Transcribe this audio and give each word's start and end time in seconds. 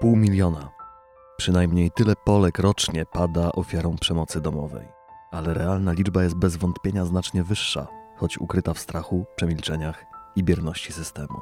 Pół 0.00 0.16
miliona. 0.16 0.70
Przynajmniej 1.36 1.90
tyle 1.90 2.16
Polek 2.24 2.58
rocznie 2.58 3.06
pada 3.06 3.52
ofiarą 3.52 3.96
przemocy 3.96 4.40
domowej. 4.40 4.88
Ale 5.30 5.54
realna 5.54 5.92
liczba 5.92 6.22
jest 6.22 6.36
bez 6.36 6.56
wątpienia 6.56 7.04
znacznie 7.04 7.42
wyższa, 7.42 7.86
choć 8.16 8.38
ukryta 8.38 8.74
w 8.74 8.78
strachu, 8.78 9.26
przemilczeniach 9.36 10.04
i 10.36 10.44
bierności 10.44 10.92
systemu. 10.92 11.40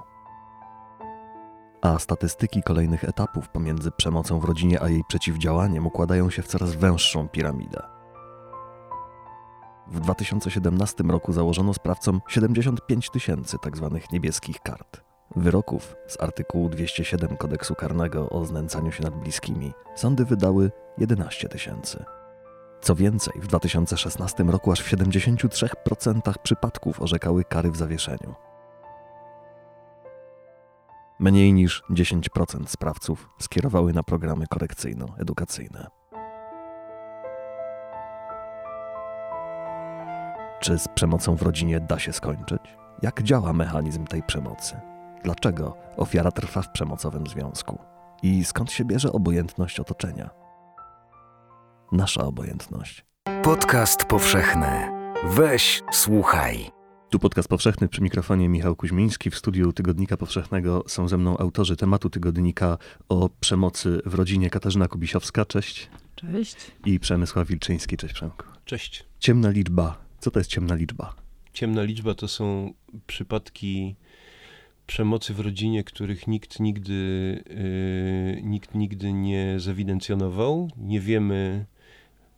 A 1.83 1.99
statystyki 1.99 2.63
kolejnych 2.63 3.05
etapów 3.05 3.49
pomiędzy 3.49 3.91
przemocą 3.91 4.41
w 4.41 4.45
rodzinie 4.45 4.83
a 4.83 4.89
jej 4.89 5.03
przeciwdziałaniem 5.09 5.87
układają 5.87 6.31
się 6.31 6.43
w 6.43 6.47
coraz 6.47 6.75
węższą 6.75 7.29
piramidę. 7.29 7.83
W 9.87 10.01
2017 10.01 11.05
roku 11.05 11.33
założono 11.33 11.75
sprawcom 11.75 12.21
75 12.29 13.11
tysięcy 13.11 13.57
tzw. 13.65 14.01
niebieskich 14.13 14.61
kart. 14.61 15.14
Wyroków 15.37 15.97
z 16.07 16.21
artykułu 16.21 16.69
207 16.69 17.37
kodeksu 17.37 17.75
karnego 17.75 18.31
o 18.31 18.45
znęcaniu 18.45 18.93
się 18.93 19.03
nad 19.03 19.15
bliskimi 19.15 19.73
sądy 19.95 20.25
wydały 20.25 20.71
11 20.99 21.49
tysięcy. 21.49 22.05
Co 22.81 22.95
więcej, 22.95 23.41
w 23.41 23.47
2016 23.47 24.45
roku 24.45 24.73
aż 24.73 24.81
w 24.81 24.91
73% 24.91 26.35
przypadków 26.43 27.03
orzekały 27.03 27.45
kary 27.45 27.71
w 27.71 27.77
zawieszeniu. 27.77 28.35
Mniej 31.19 31.53
niż 31.53 31.83
10% 31.91 32.67
sprawców 32.67 33.29
skierowały 33.39 33.93
na 33.93 34.03
programy 34.03 34.45
korekcyjno-edukacyjne. 34.47 35.87
Czy 40.61 40.79
z 40.79 40.89
przemocą 40.89 41.37
w 41.37 41.43
rodzinie 41.43 41.81
da 41.81 41.99
się 41.99 42.13
skończyć? 42.13 42.77
Jak 43.03 43.23
działa 43.23 43.53
mechanizm 43.53 44.07
tej 44.07 44.23
przemocy? 44.23 44.94
Dlaczego 45.25 45.77
ofiara 45.97 46.31
trwa 46.31 46.63
w 46.63 46.73
przemocowym 46.73 47.27
związku? 47.27 47.79
I 48.23 48.45
skąd 48.45 48.73
się 48.73 48.85
bierze 48.85 49.13
obojętność 49.13 49.81
otoczenia? 49.81 50.31
Nasza 51.93 52.25
obojętność. 52.25 53.05
Podcast 53.43 54.05
powszechny. 54.05 54.67
Weź, 55.25 55.83
słuchaj. 55.93 56.71
Tu 57.11 57.19
podcast 57.19 57.49
powszechny 57.49 57.89
przy 57.89 58.03
mikrofonie 58.03 58.49
Michał 58.49 58.77
Kuźmiński. 58.77 59.31
W 59.31 59.37
studiu 59.37 59.73
Tygodnika 59.73 60.17
Powszechnego 60.17 60.85
są 60.87 61.09
ze 61.09 61.19
mną 61.19 61.39
autorzy 61.39 61.77
tematu 61.77 62.11
tygodnika 62.11 62.79
o 63.09 63.31
przemocy 63.41 64.01
w 64.07 64.15
rodzinie 64.15 64.51
Katarzyna 64.51 64.89
Kubisiowska. 64.89 65.45
Cześć. 65.45 65.91
Cześć. 66.15 66.57
I 66.87 67.01
Przemysław 67.01 67.49
Wilczyński. 67.49 67.97
Cześć 67.97 68.15
Przemku. 68.15 68.45
Cześć. 68.65 69.05
Ciemna 69.19 69.51
liczba. 69.51 69.99
Co 70.19 70.31
to 70.31 70.41
jest 70.41 70.51
ciemna 70.51 70.75
liczba? 70.75 71.15
Ciemna 71.53 71.83
liczba 71.83 72.15
to 72.15 72.29
są 72.29 72.73
przypadki 73.07 73.97
przemocy 74.87 75.35
w 75.35 75.41
rodzinie, 75.41 75.85
których 75.85 76.27
nikt 76.27 76.61
nigdy, 76.61 76.95
yy, 78.35 78.43
nikt 78.43 78.75
nigdy 78.75 79.13
nie 79.13 79.61
zewidencjonował. 79.61 80.71
Nie 80.77 81.01
wiemy, 81.01 81.67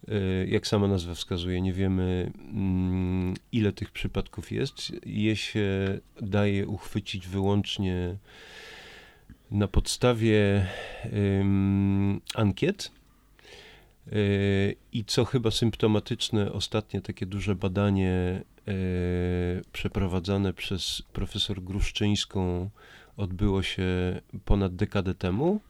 yy, 0.09 0.47
jak 0.49 0.67
sama 0.67 0.89
nazwa 0.89 1.15
wskazuje, 1.15 1.61
nie 1.61 1.73
wiemy, 1.73 2.33
yy, 2.35 3.35
ile 3.53 3.73
tych 3.73 3.91
przypadków 3.91 4.53
jest. 4.53 4.93
Je 5.07 5.37
się 5.37 5.99
daje 6.21 6.67
uchwycić 6.67 7.29
wyłącznie 7.29 8.17
na 9.51 9.69
podstawie 9.69 10.67
ankiet. 12.35 12.96
I 14.93 15.05
co 15.07 15.25
chyba 15.25 15.51
symptomatyczne, 15.51 16.53
ostatnie 16.53 17.01
takie 17.01 17.27
duże 17.27 17.55
badanie 17.55 18.43
E, 18.69 18.73
przeprowadzane 19.73 20.53
przez 20.53 21.03
profesor 21.13 21.63
Gruszczyńską 21.63 22.71
odbyło 23.17 23.63
się 23.63 23.85
ponad 24.45 24.77
dekadę 24.77 25.15
temu. 25.15 25.61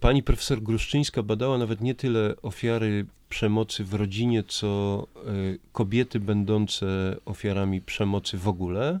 Pani 0.00 0.22
profesor 0.22 0.62
Gruszczyńska 0.62 1.22
badała 1.22 1.58
nawet 1.58 1.80
nie 1.80 1.94
tyle 1.94 2.34
ofiary 2.42 3.06
przemocy 3.28 3.84
w 3.84 3.94
rodzinie, 3.94 4.44
co 4.44 5.06
e, 5.16 5.30
kobiety 5.72 6.20
będące 6.20 7.16
ofiarami 7.24 7.80
przemocy 7.80 8.38
w 8.38 8.48
ogóle 8.48 9.00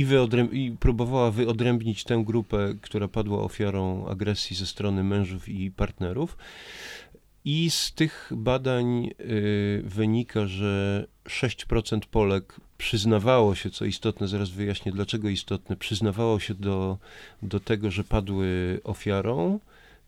i, 0.00 0.64
i 0.64 0.76
próbowała 0.80 1.30
wyodrębnić 1.30 2.04
tę 2.04 2.22
grupę, 2.26 2.74
która 2.80 3.08
padła 3.08 3.42
ofiarą 3.42 4.06
agresji 4.06 4.56
ze 4.56 4.66
strony 4.66 5.04
mężów 5.04 5.48
i 5.48 5.70
partnerów. 5.70 6.36
I 7.44 7.70
z 7.70 7.92
tych 7.92 8.32
badań 8.36 9.10
y, 9.20 9.82
wynika, 9.84 10.46
że 10.46 11.06
6% 11.24 12.00
Polek 12.10 12.60
przyznawało 12.78 13.54
się, 13.54 13.70
co 13.70 13.84
istotne, 13.84 14.28
zaraz 14.28 14.50
wyjaśnię 14.50 14.92
dlaczego 14.92 15.28
istotne, 15.28 15.76
przyznawało 15.76 16.40
się 16.40 16.54
do, 16.54 16.98
do 17.42 17.60
tego, 17.60 17.90
że 17.90 18.04
padły 18.04 18.80
ofiarą. 18.84 19.60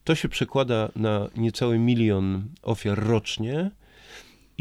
To 0.05 0.15
się 0.15 0.29
przekłada 0.29 0.89
na 0.97 1.29
niecały 1.37 1.79
milion 1.79 2.45
ofiar 2.63 2.99
rocznie. 2.99 3.71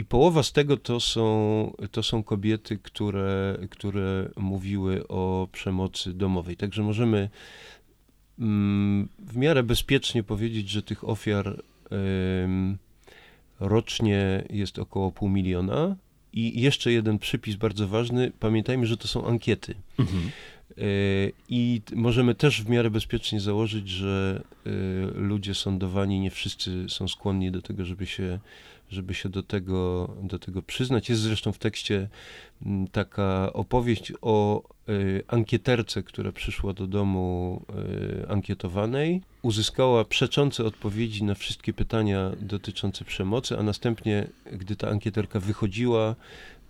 I 0.02 0.06
połowa 0.06 0.44
z 0.44 0.52
tego 0.52 0.78
to 0.78 1.00
są, 1.00 1.74
to 1.92 2.04
są 2.04 2.24
kobiety, 2.24 2.78
które, 2.78 3.58
które 3.70 4.30
mówiły 4.38 5.08
o 5.08 5.48
przemocy 5.52 6.14
domowej. 6.14 6.58
Także 6.58 6.84
możemy 6.84 7.30
mm, 8.40 9.10
w 9.20 9.38
miarę 9.38 9.64
bezpiecznie 9.64 10.24
powiedzieć, 10.24 10.70
że 10.70 10.82
tych 10.82 11.10
ofiar 11.10 11.64
rocznie 13.60 14.44
jest 14.50 14.80
około 14.80 15.12
pół 15.12 15.30
miliona. 15.30 15.96
I 16.34 16.62
jeszcze 16.62 16.92
jeden 16.92 17.20
przypis 17.20 17.56
bardzo 17.56 17.88
ważny. 17.88 18.32
Pamiętajmy, 18.40 18.86
że 18.86 18.98
to 18.98 19.08
są 19.08 19.28
ankiety. 19.28 19.76
Mhm. 20.00 20.32
E, 20.78 20.84
I 21.50 21.82
możemy 21.96 22.36
też 22.36 22.62
w 22.64 22.70
miarę 22.70 22.90
bezpiecznie 22.90 23.40
założyć, 23.40 23.90
że 23.90 24.44
e, 24.66 24.70
ludzie 25.16 25.56
sądowani 25.56 26.20
nie 26.20 26.32
wszyscy 26.32 26.86
są 26.90 27.08
skłonni 27.08 27.52
do 27.52 27.62
tego, 27.62 27.86
żeby 27.86 28.06
się 28.06 28.40
żeby 28.92 29.14
się 29.14 29.30
do 29.30 29.44
tego, 29.44 30.10
do 30.24 30.40
tego 30.40 30.62
przyznać. 30.62 31.10
Jest 31.10 31.22
zresztą 31.22 31.52
w 31.52 31.58
tekście 31.58 32.10
mm, 32.66 32.88
taka 32.88 33.54
opowieść 33.54 34.14
o 34.22 34.64
y, 34.90 35.24
ankieterce, 35.28 36.04
która 36.04 36.32
przyszła 36.32 36.74
do 36.74 36.88
domu 36.88 37.62
y, 38.24 38.30
ankietowanej, 38.30 39.22
uzyskała 39.42 40.06
przeczące 40.06 40.66
odpowiedzi 40.66 41.24
na 41.24 41.36
wszystkie 41.36 41.74
pytania 41.74 42.32
dotyczące 42.42 43.06
przemocy, 43.06 43.58
a 43.60 43.64
następnie, 43.64 44.28
gdy 44.52 44.76
ta 44.76 44.90
ankieterka 44.90 45.40
wychodziła, 45.40 46.16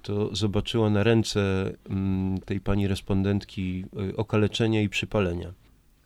to 0.02 0.36
zobaczyła 0.36 0.90
na 0.90 1.04
ręce 1.04 1.72
mm, 1.90 2.40
tej 2.40 2.60
pani 2.60 2.88
respondentki 2.88 3.86
y, 4.10 4.16
okaleczenia 4.16 4.82
i 4.82 4.90
przypalenia 4.90 5.61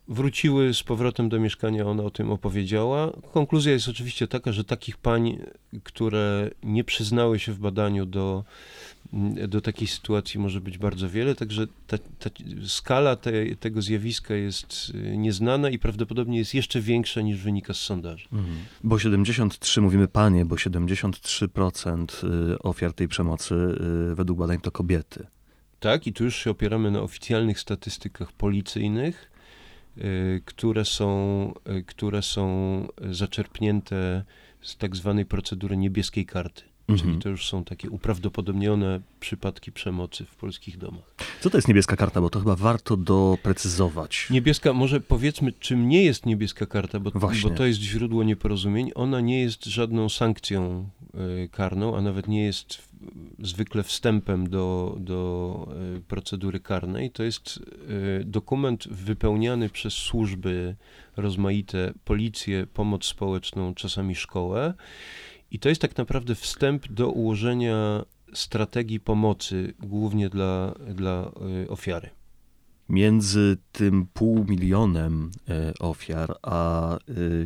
wróciły 0.08 0.74
z 0.74 0.84
powrotem 0.84 1.30
do 1.30 1.40
mieszkania, 1.40 1.86
ona 1.86 2.04
o 2.04 2.10
tym 2.10 2.32
opowiedziała. 2.32 3.12
Konkluzja 3.32 3.72
jest 3.72 3.88
oczywiście 3.88 4.28
taka, 4.28 4.52
że 4.52 4.64
takich 4.64 4.98
pań, 4.98 5.38
które 5.84 6.50
nie 6.64 6.84
przyznały 6.84 7.40
się 7.40 7.52
w 7.52 7.60
badaniu 7.60 8.06
do, 8.06 8.44
do 9.48 9.62
takiej 9.62 9.88
sytuacji 9.88 10.40
może 10.40 10.62
być 10.62 10.78
bardzo 10.78 11.10
wiele, 11.10 11.36
także 11.36 11.68
ta, 11.88 11.98
ta 11.98 12.30
skala 12.66 13.16
te, 13.16 13.32
tego 13.56 13.82
zjawiska 13.82 14.34
jest 14.34 14.92
y, 14.96 15.18
nieznana 15.18 15.70
i 15.70 15.80
prawdopodobnie 15.80 16.38
jest 16.38 16.54
jeszcze 16.54 16.82
większa 16.82 17.22
niż 17.22 17.38
wynika 17.38 17.74
z 17.74 17.80
sondaży. 17.80 18.28
Mhm. 18.34 18.58
Bo 18.84 19.00
73, 19.00 19.82
mówimy 19.82 20.08
panie, 20.08 20.46
bo 20.46 20.56
73% 20.56 22.26
y, 22.54 22.60
ofiar 22.60 22.94
tej 22.94 23.08
przemocy 23.08 23.56
y, 24.12 24.16
według 24.16 24.40
badań 24.40 24.60
to 24.62 24.72
kobiety. 24.72 25.28
Tak, 25.80 26.08
i 26.08 26.14
tu 26.14 26.24
już 26.24 26.36
się 26.36 26.52
opieramy 26.52 26.92
na 26.92 27.02
oficjalnych 27.02 27.60
statystykach 27.60 28.32
policyjnych. 28.32 29.35
Y, 29.98 30.42
które 30.46 30.86
są, 30.86 31.54
y, 31.70 31.84
które 31.84 32.22
są 32.22 32.88
zaczerpnięte 33.12 34.24
z 34.62 34.78
tak 34.78 34.96
zwanej 34.96 35.26
procedury 35.26 35.78
niebieskiej 35.78 36.26
karty. 36.26 36.64
Mhm. 36.88 37.10
Czyli 37.10 37.22
to 37.22 37.30
już 37.30 37.50
są 37.50 37.64
takie 37.64 37.90
uprawdopodobnione 37.90 39.02
przypadki 39.20 39.72
przemocy 39.72 40.26
w 40.26 40.36
polskich 40.36 40.78
domach. 40.78 41.16
Co 41.42 41.50
to 41.50 41.58
jest 41.58 41.68
niebieska 41.68 41.96
karta? 41.96 42.22
Bo 42.22 42.30
to 42.30 42.40
chyba 42.40 42.56
warto 42.56 42.98
doprecyzować. 42.98 44.28
Niebieska, 44.30 44.74
może 44.74 45.02
powiedzmy, 45.02 45.52
czym 45.52 45.90
nie 45.90 46.04
jest 46.04 46.26
niebieska 46.26 46.66
karta, 46.66 47.00
bo, 47.00 47.12
bo 47.44 47.50
to 47.50 47.66
jest 47.66 47.80
źródło 47.80 48.24
nieporozumień. 48.24 48.92
Ona 48.96 49.22
nie 49.22 49.42
jest 49.42 49.66
żadną 49.66 50.10
sankcją 50.10 50.90
y, 51.44 51.50
karną, 51.52 51.98
a 51.98 52.02
nawet 52.02 52.28
nie 52.28 52.44
jest 52.44 52.82
zwykle 53.40 53.84
wstępem 53.84 54.50
do, 54.50 54.96
do 55.00 55.68
e, 55.98 56.02
procedury 56.02 56.60
karnej. 56.60 57.12
To 57.12 57.24
jest 57.24 57.60
e, 58.22 58.24
dokument 58.24 58.88
wypełniany 58.88 59.70
przez 59.70 59.94
służby 59.94 60.76
rozmaite, 61.18 61.94
policję, 62.06 62.68
pomoc 62.74 63.06
społeczną, 63.06 63.76
czasami 63.76 64.16
szkołę. 64.16 64.74
I 65.52 65.60
to 65.60 65.70
jest 65.70 65.82
tak 65.82 65.98
naprawdę 65.98 66.36
wstęp 66.36 66.88
do 66.88 67.10
ułożenia 67.10 68.06
strategii 68.34 69.00
pomocy, 69.00 69.74
głównie 69.80 70.30
dla, 70.30 70.74
dla 70.94 71.32
e, 71.64 71.70
ofiary. 71.70 72.10
Między 72.90 73.58
tym 73.72 74.08
pół 74.14 74.46
milionem 74.50 75.32
e, 75.50 75.74
ofiar, 75.80 76.36
a 76.42 76.98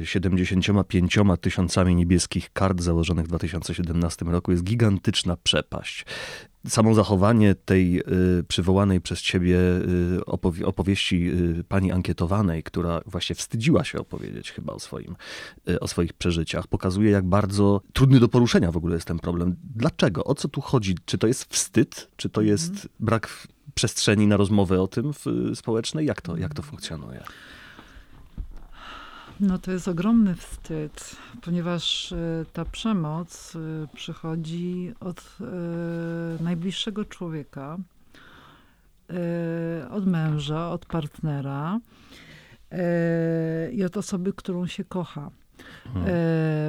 75 0.03 1.17
e, 1.17 1.37
tysiącami 1.37 1.95
niebieskich 1.95 2.53
kart 2.53 2.81
założonych 2.81 3.25
w 3.25 3.27
2017 3.27 4.25
roku 4.25 4.51
jest 4.51 4.63
gigantyczna 4.63 5.37
przepaść. 5.37 6.05
Samo 6.67 6.95
zachowanie 6.95 7.55
tej 7.55 7.99
y, 7.99 8.43
przywołanej 8.47 9.01
przez 9.01 9.21
ciebie 9.21 9.57
opowie 10.25 10.65
opowieści 10.65 11.31
pani 11.67 11.91
ankietowanej, 11.91 12.63
która 12.63 13.01
właśnie 13.05 13.35
wstydziła 13.35 13.83
się 13.83 13.99
opowiedzieć 13.99 14.51
chyba 14.51 14.73
o, 14.73 14.79
swoim, 14.79 15.15
o 15.79 15.87
swoich 15.87 16.13
przeżyciach, 16.13 16.67
pokazuje, 16.67 17.11
jak 17.11 17.25
bardzo 17.25 17.81
trudny 17.93 18.19
do 18.19 18.27
poruszenia 18.27 18.71
w 18.71 18.77
ogóle 18.77 18.95
jest 18.95 19.07
ten 19.07 19.19
problem. 19.19 19.55
Dlaczego? 19.75 20.23
O 20.23 20.35
co 20.35 20.47
tu 20.47 20.61
chodzi? 20.61 20.95
Czy 21.05 21.17
to 21.17 21.27
jest 21.27 21.43
wstyd? 21.53 22.07
Czy 22.15 22.29
to 22.29 22.41
jest 22.41 22.71
mhm. 22.71 22.89
brak 22.99 23.47
przestrzeni 23.75 24.27
na 24.27 24.37
rozmowę 24.37 24.81
o 24.81 24.87
tym 24.87 25.13
w, 25.13 25.25
społecznej? 25.55 26.05
Jak 26.05 26.21
to, 26.21 26.37
jak 26.37 26.53
to 26.53 26.61
funkcjonuje? 26.61 27.23
No 29.39 29.57
to 29.57 29.71
jest 29.71 29.87
ogromny 29.87 30.35
wstyd, 30.35 31.15
ponieważ 31.41 32.11
e, 32.11 32.45
ta 32.53 32.65
przemoc 32.65 33.55
e, 33.55 33.87
przychodzi 33.95 34.93
od 34.99 35.37
najbliższego 36.39 37.05
człowieka, 37.05 37.77
od 39.91 40.07
męża, 40.07 40.69
od 40.69 40.85
partnera 40.85 41.79
i 43.71 43.83
od 43.83 43.97
osoby, 43.97 44.33
którą 44.33 44.67
się 44.67 44.83
kocha. 44.83 45.31
Hmm. 45.93 46.09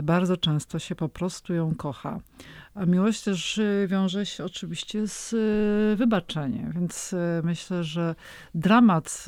Bardzo 0.02 0.36
często 0.36 0.78
się 0.78 0.94
po 0.94 1.08
prostu 1.08 1.54
ją 1.54 1.74
kocha. 1.74 2.20
A 2.74 2.86
miłość 2.86 3.22
też 3.22 3.60
wiąże 3.86 4.26
się 4.26 4.44
oczywiście 4.44 5.06
z 5.06 5.34
wybaczeniem, 5.98 6.72
więc 6.72 7.14
myślę, 7.42 7.84
że 7.84 8.14
dramat 8.54 9.26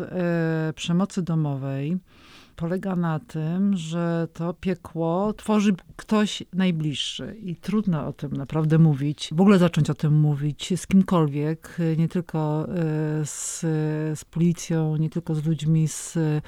przemocy 0.74 1.22
domowej, 1.22 1.98
polega 2.56 2.96
na 2.96 3.18
tym, 3.18 3.76
że 3.76 4.28
to 4.32 4.54
piekło 4.54 5.32
tworzy 5.32 5.72
ktoś 5.96 6.42
najbliższy 6.52 7.36
i 7.42 7.56
trudno 7.56 8.06
o 8.06 8.12
tym 8.12 8.32
naprawdę 8.32 8.78
mówić, 8.78 9.30
w 9.32 9.40
ogóle 9.40 9.58
zacząć 9.58 9.90
o 9.90 9.94
tym 9.94 10.20
mówić 10.20 10.80
z 10.80 10.86
kimkolwiek, 10.86 11.76
nie 11.98 12.08
tylko 12.08 12.68
e, 12.68 12.72
z, 13.24 13.60
z 14.18 14.24
policją, 14.24 14.96
nie 14.96 15.10
tylko 15.10 15.34
z 15.34 15.44
ludźmi, 15.44 15.88
z, 15.88 16.16
e, 16.16 16.20
e, 16.20 16.42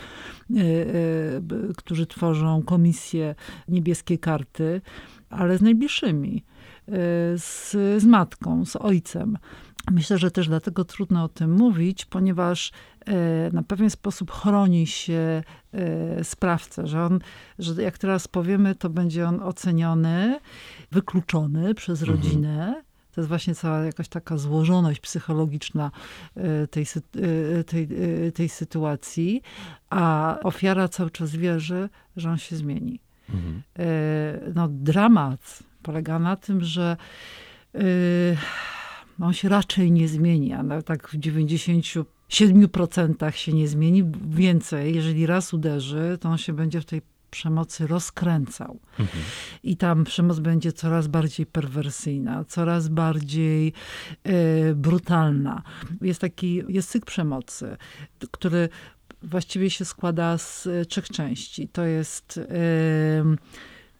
którzy 1.76 2.06
tworzą 2.06 2.62
komisję 2.62 3.34
niebieskie 3.68 4.18
karty, 4.18 4.80
ale 5.30 5.58
z 5.58 5.62
najbliższymi, 5.62 6.44
z, 7.36 7.70
z 8.02 8.04
matką, 8.04 8.64
z 8.64 8.76
ojcem. 8.76 9.38
Myślę, 9.90 10.18
że 10.18 10.30
też 10.30 10.48
dlatego 10.48 10.84
trudno 10.84 11.24
o 11.24 11.28
tym 11.28 11.52
mówić, 11.52 12.04
ponieważ 12.04 12.72
e, 13.06 13.50
na 13.52 13.62
pewien 13.62 13.90
sposób 13.90 14.30
chroni 14.30 14.86
się 14.86 15.42
e, 15.72 16.24
sprawcę, 16.24 16.86
że 16.86 17.04
on, 17.04 17.18
że 17.58 17.82
jak 17.82 17.98
teraz 17.98 18.28
powiemy, 18.28 18.74
to 18.74 18.90
będzie 18.90 19.28
on 19.28 19.40
oceniony, 19.42 20.40
wykluczony 20.92 21.74
przez 21.74 22.02
mhm. 22.02 22.18
rodzinę. 22.18 22.82
To 23.12 23.20
jest 23.20 23.28
właśnie 23.28 23.54
cała 23.54 23.78
jakaś 23.78 24.08
taka 24.08 24.36
złożoność 24.36 25.00
psychologiczna 25.00 25.90
e, 26.36 26.66
tej, 26.66 26.86
tej, 27.66 27.88
tej 28.34 28.48
sytuacji, 28.48 29.42
a 29.90 30.36
ofiara 30.42 30.88
cały 30.88 31.10
czas 31.10 31.30
wierzy, 31.36 31.88
że 32.16 32.30
on 32.30 32.38
się 32.38 32.56
zmieni. 32.56 33.00
Mhm. 33.30 33.62
No, 34.54 34.68
dramat 34.68 35.62
polega 35.82 36.18
na 36.18 36.36
tym, 36.36 36.60
że 36.60 36.96
on 39.20 39.32
się 39.32 39.48
raczej 39.48 39.92
nie 39.92 40.08
zmieni, 40.08 40.52
a 40.52 40.82
tak 40.82 41.08
w 41.08 41.18
97% 41.18 43.30
się 43.30 43.52
nie 43.52 43.68
zmieni. 43.68 44.04
Więcej, 44.28 44.94
jeżeli 44.94 45.26
raz 45.26 45.54
uderzy, 45.54 46.18
to 46.20 46.28
on 46.28 46.38
się 46.38 46.52
będzie 46.52 46.80
w 46.80 46.84
tej 46.84 47.02
przemocy 47.30 47.86
rozkręcał. 47.86 48.78
Mhm. 48.98 49.24
I 49.62 49.76
tam 49.76 50.04
przemoc 50.04 50.38
będzie 50.38 50.72
coraz 50.72 51.06
bardziej 51.06 51.46
perwersyjna, 51.46 52.44
coraz 52.44 52.88
bardziej 52.88 53.72
e, 54.24 54.74
brutalna. 54.74 55.62
Jest 56.00 56.20
taki, 56.20 56.62
jest 56.68 56.90
cykl 56.90 57.06
przemocy, 57.06 57.76
który 58.30 58.68
właściwie 59.22 59.70
się 59.70 59.84
składa 59.84 60.38
z 60.38 60.68
trzech 60.88 61.08
części. 61.08 61.68
To 61.68 61.84
jest 61.84 62.38
e, 62.38 62.44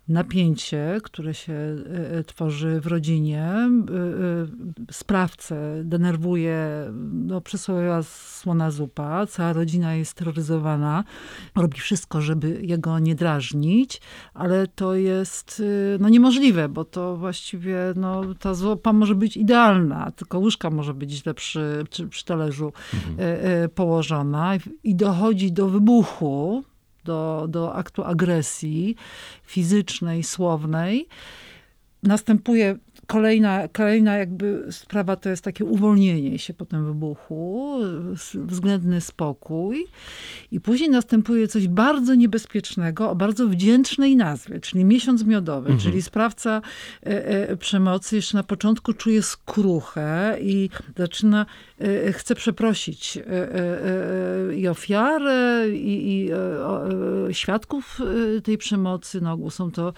napięcie, 0.09 1.01
które 1.03 1.35
się 1.35 1.53
e, 1.53 2.11
e, 2.11 2.25
tworzy 2.25 2.81
w 2.81 2.87
rodzinie. 2.87 3.43
E, 3.43 3.71
sprawcę 4.91 5.83
denerwuje 5.85 6.67
no, 7.13 7.41
przysłowiowa 7.41 8.03
słona 8.03 8.71
zupa. 8.71 9.27
Cała 9.27 9.53
rodzina 9.53 9.95
jest 9.95 10.15
terroryzowana. 10.15 11.05
Robi 11.57 11.81
wszystko, 11.81 12.21
żeby 12.21 12.61
jego 12.63 12.99
nie 12.99 13.15
drażnić, 13.15 14.01
ale 14.35 14.67
to 14.67 14.95
jest 14.95 15.63
no, 16.01 16.09
niemożliwe, 16.09 16.69
bo 16.69 16.85
to 16.85 17.17
właściwie 17.17 17.79
no, 17.97 18.35
ta 18.35 18.55
zupa 18.55 18.93
może 18.93 19.15
być 19.15 19.37
idealna, 19.37 20.11
tylko 20.11 20.39
łyżka 20.39 20.71
może 20.71 20.95
być 20.95 21.11
źle 21.11 21.35
przy, 21.35 21.85
przy, 21.91 22.09
przy 22.09 22.25
talerzu 22.25 22.73
mhm. 22.95 23.71
położona 23.71 24.53
i 24.85 24.95
dochodzi 24.95 25.53
do 25.53 25.69
wybuchu 25.69 26.65
do, 27.05 27.47
do 27.49 27.75
aktu 27.75 28.05
agresji 28.05 28.97
fizycznej, 29.43 30.23
słownej. 30.23 31.09
Następuje 32.03 32.79
kolejna, 33.07 33.69
kolejna 33.69 34.17
jakby 34.17 34.67
sprawa 34.71 35.17
to 35.17 35.29
jest 35.29 35.45
takie 35.45 35.65
uwolnienie 35.65 36.39
się 36.39 36.55
po 36.55 36.65
tym 36.65 36.87
wybuchu, 36.87 37.79
względny 38.35 39.01
spokój. 39.01 39.87
I 40.51 40.61
później 40.61 40.91
następuje 40.91 41.49
coś 41.49 41.69
bardzo 41.69 42.15
niebezpiecznego 42.15 43.11
o 43.11 43.15
bardzo 43.15 43.49
wdzięcznej 43.49 44.17
nazwie, 44.17 44.61
czyli 44.61 44.85
miesiąc 44.85 45.25
miodowy, 45.25 45.71
mhm. 45.71 45.79
czyli 45.81 46.03
sprawca 46.03 46.63
e, 47.07 47.27
e, 47.27 47.57
przemocy 47.57 48.17
jeszcze 48.17 48.37
na 48.37 48.43
początku 48.43 48.93
czuje 48.93 49.23
skruchę 49.23 50.37
i 50.41 50.71
zaczyna, 50.97 51.47
e, 51.81 52.13
chce 52.13 52.35
przeprosić 52.35 53.19
i 54.57 54.69
ofiarę, 54.69 55.69
i, 55.69 56.29
i 57.31 57.35
świadków 57.35 58.01
tej 58.45 58.59
przemocy. 58.59 59.21
Na 59.21 59.33
ogół 59.33 59.51
są 59.51 59.71
to 59.71 59.93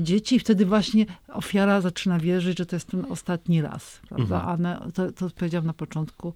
dzieci 0.00 0.36
i 0.36 0.38
wtedy 0.38 0.66
właśnie 0.66 1.06
ofiara 1.28 1.80
zaczyna 1.80 2.05
zaczyna 2.06 2.18
wierzyć, 2.18 2.58
że 2.58 2.66
to 2.66 2.76
jest 2.76 2.88
ten 2.88 3.04
ostatni 3.12 3.62
raz, 3.62 4.00
prawda? 4.08 4.36
Mhm. 4.36 4.48
A 4.48 4.56
na, 4.56 4.90
to, 4.94 5.12
to 5.12 5.30
powiedziałam 5.30 5.66
na 5.66 5.72
początku, 5.72 6.34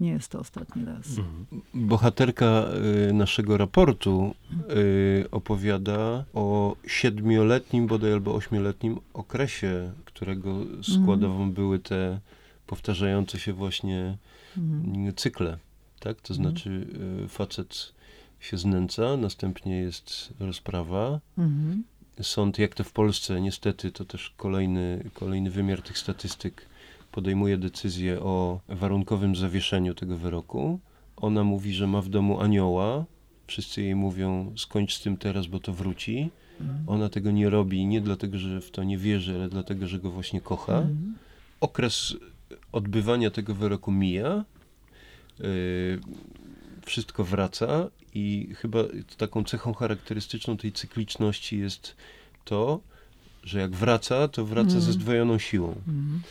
nie 0.00 0.10
jest 0.10 0.28
to 0.28 0.38
ostatni 0.38 0.84
raz. 0.84 1.18
Mhm. 1.18 1.62
Bohaterka 1.74 2.64
y, 3.08 3.12
naszego 3.12 3.56
raportu 3.56 4.34
y, 4.70 5.30
opowiada 5.30 6.24
o 6.34 6.76
siedmioletnim, 6.86 7.86
bodaj 7.86 8.12
albo 8.12 8.34
ośmioletnim 8.34 9.00
okresie, 9.14 9.92
którego 10.04 10.56
składową 10.82 11.34
mhm. 11.34 11.52
były 11.52 11.78
te 11.78 12.20
powtarzające 12.66 13.38
się 13.38 13.52
właśnie 13.52 14.16
mhm. 14.56 15.14
cykle. 15.16 15.58
Tak? 16.00 16.20
To 16.20 16.34
znaczy 16.34 16.86
y, 17.24 17.28
facet 17.28 17.92
się 18.40 18.58
znęca, 18.58 19.16
następnie 19.16 19.80
jest 19.80 20.32
rozprawa, 20.40 21.20
mhm 21.38 21.82
sąd, 22.22 22.58
jak 22.58 22.74
to 22.74 22.84
w 22.84 22.92
Polsce, 22.92 23.40
niestety, 23.40 23.90
to 23.90 24.04
też 24.04 24.30
kolejny, 24.36 25.10
kolejny 25.14 25.50
wymiar 25.50 25.82
tych 25.82 25.98
statystyk, 25.98 26.66
podejmuje 27.12 27.58
decyzję 27.58 28.20
o 28.20 28.60
warunkowym 28.68 29.36
zawieszeniu 29.36 29.94
tego 29.94 30.16
wyroku. 30.16 30.80
Ona 31.16 31.44
mówi, 31.44 31.74
że 31.74 31.86
ma 31.86 32.00
w 32.00 32.08
domu 32.08 32.40
anioła. 32.40 33.04
Wszyscy 33.46 33.82
jej 33.82 33.94
mówią, 33.94 34.52
skończ 34.56 34.94
z 34.94 35.02
tym 35.02 35.16
teraz, 35.16 35.46
bo 35.46 35.60
to 35.60 35.72
wróci. 35.72 36.30
Ona 36.86 37.08
tego 37.08 37.30
nie 37.30 37.50
robi 37.50 37.86
nie 37.86 38.00
dlatego, 38.00 38.38
że 38.38 38.60
w 38.60 38.70
to 38.70 38.82
nie 38.84 38.98
wierzy, 38.98 39.34
ale 39.34 39.48
dlatego, 39.48 39.86
że 39.86 39.98
go 39.98 40.10
właśnie 40.10 40.40
kocha. 40.40 40.82
Okres 41.60 42.14
odbywania 42.72 43.30
tego 43.30 43.54
wyroku 43.54 43.92
mija. 43.92 44.44
Yy, 45.38 46.00
wszystko 46.86 47.24
wraca 47.24 47.90
i 48.14 48.48
chyba 48.54 48.84
taką 49.16 49.44
cechą 49.44 49.74
charakterystyczną 49.74 50.56
tej 50.56 50.72
cykliczności 50.72 51.58
jest 51.58 51.96
to, 52.44 52.80
że 53.44 53.60
jak 53.60 53.70
wraca, 53.70 54.28
to 54.28 54.44
wraca 54.44 54.70
mm. 54.70 54.80
ze 54.80 54.92
zdwojoną 54.92 55.38
siłą. 55.38 55.74
Mm. 55.88 56.22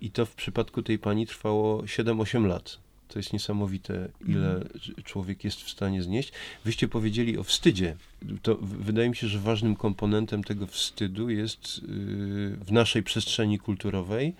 I 0.00 0.10
to 0.10 0.26
w 0.26 0.34
przypadku 0.34 0.82
tej 0.82 0.98
pani 0.98 1.26
trwało 1.26 1.82
7-8 1.82 2.46
lat. 2.46 2.78
To 3.08 3.18
jest 3.18 3.32
niesamowite, 3.32 4.08
ile 4.26 4.50
mm. 4.50 4.68
człowiek 5.04 5.44
jest 5.44 5.60
w 5.62 5.70
stanie 5.70 6.02
znieść. 6.02 6.32
Wyście 6.64 6.88
powiedzieli 6.88 7.38
o 7.38 7.44
wstydzie. 7.44 7.96
To 8.42 8.56
wydaje 8.60 9.08
mi 9.08 9.16
się, 9.16 9.28
że 9.28 9.38
ważnym 9.38 9.76
komponentem 9.76 10.44
tego 10.44 10.66
wstydu 10.66 11.30
jest 11.30 11.78
y, 11.78 11.82
w 12.64 12.72
naszej 12.72 13.02
przestrzeni 13.02 13.58
kulturowej 13.58 14.34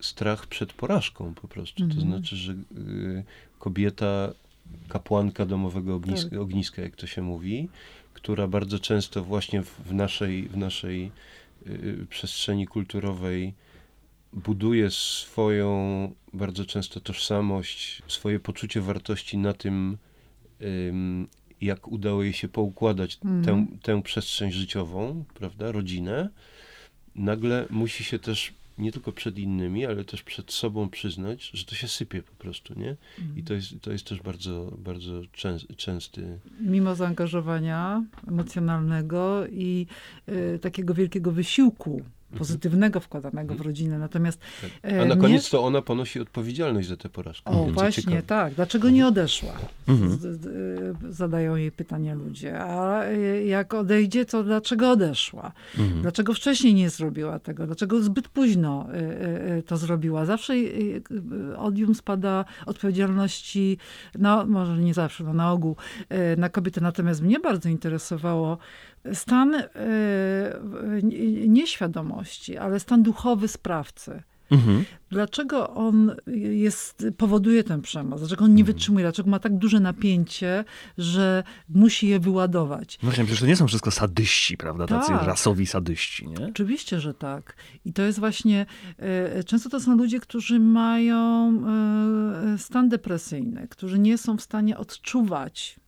strach 0.00 0.46
przed 0.46 0.72
porażką 0.72 1.34
po 1.34 1.48
prostu. 1.48 1.78
To 1.78 1.84
mhm. 1.84 2.02
znaczy, 2.02 2.36
że 2.36 2.52
y, 2.52 3.24
kobieta 3.58 4.32
kapłanka 4.88 5.46
domowego 5.46 5.94
ogniska, 5.94 6.30
tak. 6.30 6.38
ogniska, 6.38 6.82
jak 6.82 6.96
to 6.96 7.06
się 7.06 7.22
mówi, 7.22 7.68
która 8.14 8.46
bardzo 8.48 8.78
często 8.78 9.24
właśnie 9.24 9.62
w 9.62 9.94
naszej, 9.94 10.48
w 10.48 10.56
naszej 10.56 11.12
y, 11.66 12.06
przestrzeni 12.08 12.66
kulturowej 12.66 13.54
buduje 14.32 14.90
swoją 14.90 16.12
bardzo 16.32 16.64
często 16.64 17.00
tożsamość, 17.00 18.02
swoje 18.08 18.40
poczucie 18.40 18.80
wartości 18.80 19.38
na 19.38 19.52
tym, 19.52 19.98
ym, 20.88 21.28
jak 21.60 21.88
udało 21.88 22.22
jej 22.22 22.32
się 22.32 22.48
poukładać 22.48 23.18
Mhm. 23.24 23.44
tę, 23.44 23.66
tę 23.82 24.02
przestrzeń 24.02 24.52
życiową, 24.52 25.24
prawda, 25.34 25.72
rodzinę, 25.72 26.28
nagle 27.14 27.66
musi 27.70 28.04
się 28.04 28.18
też 28.18 28.54
nie 28.78 28.92
tylko 28.92 29.12
przed 29.12 29.38
innymi, 29.38 29.86
ale 29.86 30.04
też 30.04 30.22
przed 30.22 30.52
sobą 30.52 30.88
przyznać, 30.88 31.50
że 31.54 31.64
to 31.64 31.74
się 31.74 31.88
sypie 31.88 32.22
po 32.22 32.32
prostu, 32.32 32.74
nie? 32.78 32.96
I 33.36 33.42
to 33.42 33.54
jest, 33.54 33.80
to 33.80 33.92
jest 33.92 34.06
też 34.06 34.20
bardzo, 34.22 34.72
bardzo 34.78 35.12
częs- 35.20 35.76
częsty 35.76 36.38
Mimo 36.60 36.94
zaangażowania 36.94 38.04
emocjonalnego 38.28 39.46
i 39.46 39.86
y, 40.28 40.58
takiego 40.58 40.94
wielkiego 40.94 41.32
wysiłku 41.32 42.02
pozytywnego 42.38 43.00
wkładanego 43.00 43.54
w 43.54 43.60
rodzinę. 43.60 43.98
Natomiast 43.98 44.40
Tak. 44.60 44.92
e, 44.92 45.02
A 45.02 45.04
na 45.04 45.16
koniec 45.16 45.50
to 45.50 45.64
ona 45.64 45.82
ponosi 45.82 46.20
odpowiedzialność 46.20 46.88
za 46.88 46.96
tę 46.96 47.08
porażkę. 47.08 47.50
O, 47.50 47.64
Więc 47.64 47.74
właśnie, 47.74 48.02
ciekawe. 48.02 48.22
tak. 48.22 48.54
Dlaczego 48.54 48.90
nie 48.90 49.06
odeszła? 49.06 49.52
Mhm. 49.88 50.10
Z, 50.12 50.20
z, 50.20 50.46
y, 50.46 51.12
zadają 51.14 51.56
jej 51.56 51.72
pytania 51.72 52.14
ludzie. 52.14 52.58
A 52.60 53.08
y, 53.08 53.44
jak 53.46 53.74
odejdzie, 53.74 54.24
to 54.24 54.44
dlaczego 54.44 54.90
odeszła? 54.90 55.52
Mhm. 55.78 56.02
Dlaczego 56.02 56.34
wcześniej 56.34 56.74
nie 56.74 56.90
zrobiła 56.90 57.38
tego? 57.38 57.66
Dlaczego 57.66 58.02
zbyt 58.02 58.28
późno 58.28 58.86
to 59.66 59.76
zrobiła? 59.76 60.24
Zawsze 60.24 60.54
odium 61.58 61.94
spada 61.94 62.44
odpowiedzialności, 62.66 63.78
no 64.18 64.46
może 64.46 64.78
nie 64.78 64.94
zawsze, 64.94 65.24
no 65.24 65.32
na 65.32 65.52
ogół, 65.52 65.76
na 66.36 66.48
kobietę. 66.48 66.80
Natomiast 66.80 67.22
mnie 67.22 67.40
bardzo 67.40 67.68
interesowało 67.68 68.58
stan 69.12 69.54
y, 69.54 69.68
y, 71.04 71.48
nieświadomości, 71.48 72.56
ale 72.56 72.80
stan 72.80 73.02
duchowy 73.02 73.48
sprawcy. 73.48 74.22
Mhm. 74.52 74.84
Dlaczego 75.10 75.70
on 75.70 76.14
jest, 76.52 77.06
powoduje 77.16 77.64
tę 77.64 77.82
przemoc? 77.82 78.20
Dlaczego 78.20 78.44
on 78.44 78.54
nie 78.54 78.64
wytrzymuje? 78.64 79.04
Dlaczego 79.04 79.30
ma 79.30 79.38
tak 79.38 79.58
duże 79.58 79.80
napięcie, 79.80 80.64
że 80.98 81.42
musi 81.68 82.08
je 82.08 82.20
wyładować? 82.20 82.98
Właśnie, 83.02 83.24
przecież 83.24 83.40
to 83.40 83.46
nie 83.46 83.56
są 83.56 83.66
wszystko 83.66 83.90
sadyści, 83.90 84.56
prawda? 84.56 84.86
Tacy 84.86 85.08
Tak. 85.08 85.22
rasowi 85.22 85.66
sadyści, 85.66 86.28
nie? 86.28 86.46
Oczywiście, 86.46 87.00
że 87.00 87.14
tak. 87.14 87.56
I 87.84 87.92
to 87.92 88.02
jest 88.02 88.18
właśnie, 88.18 88.66
e, 88.98 89.44
często 89.44 89.70
to 89.70 89.80
są 89.80 89.96
ludzie, 89.96 90.20
którzy 90.20 90.60
mają 90.60 91.52
e, 92.54 92.58
stan 92.58 92.88
depresyjny, 92.88 93.68
którzy 93.70 93.98
nie 93.98 94.18
są 94.18 94.36
w 94.36 94.42
stanie 94.42 94.78
odczuwać 94.78 95.80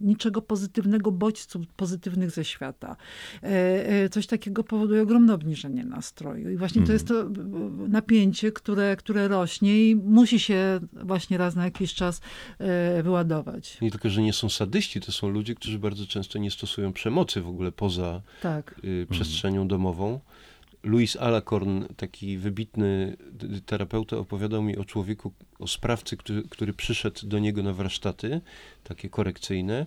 niczego 0.00 0.42
pozytywnego, 0.42 1.12
bodźców 1.12 1.66
pozytywnych 1.76 2.30
ze 2.30 2.44
świata. 2.44 2.96
E, 3.42 3.46
e, 3.88 4.08
Coś 4.08 4.26
takiego 4.26 4.64
powoduje 4.64 5.02
ogromne 5.02 5.34
obniżenie 5.34 5.84
nastroju. 5.84 6.50
I 6.50 6.56
właśnie 6.56 6.82
to 6.82 6.92
jest 6.92 7.08
to 7.08 7.22
e, 7.22 7.28
napięcie, 7.88 8.52
które, 8.52 8.96
które 8.96 9.28
rośnie 9.28 9.90
i 9.90 9.96
musi 9.96 10.40
się 10.40 10.80
właśnie 10.92 11.38
raz 11.38 11.54
na 11.54 11.64
jakiś 11.64 11.94
czas 11.94 12.20
e, 12.58 13.02
wyładować. 13.02 13.80
Nie 13.80 13.90
tylko, 13.90 14.08
że 14.10 14.22
nie 14.22 14.32
są 14.32 14.48
sadyści, 14.48 15.00
to 15.00 15.12
są 15.12 15.28
ludzie, 15.28 15.54
którzy 15.54 15.78
bardzo 15.78 16.06
często 16.06 16.38
nie 16.38 16.50
stosują 16.50 16.92
przemocy 16.92 17.40
w 17.40 17.48
ogóle 17.48 17.72
poza 17.72 18.22
Tak. 18.42 18.80
y, 18.84 19.06
przestrzenią 19.10 19.68
domową. 19.68 20.20
Louis 20.86 21.16
Alacorn, 21.16 21.84
taki 21.96 22.38
wybitny 22.38 23.16
terapeuta, 23.66 24.16
opowiadał 24.16 24.62
mi 24.62 24.76
o 24.76 24.84
człowieku, 24.84 25.32
o 25.58 25.66
sprawcy, 25.66 26.16
który, 26.16 26.42
który 26.42 26.72
przyszedł 26.72 27.26
do 27.26 27.38
niego 27.38 27.62
na 27.62 27.72
warsztaty, 27.72 28.40
takie 28.84 29.08
korekcyjne, 29.08 29.86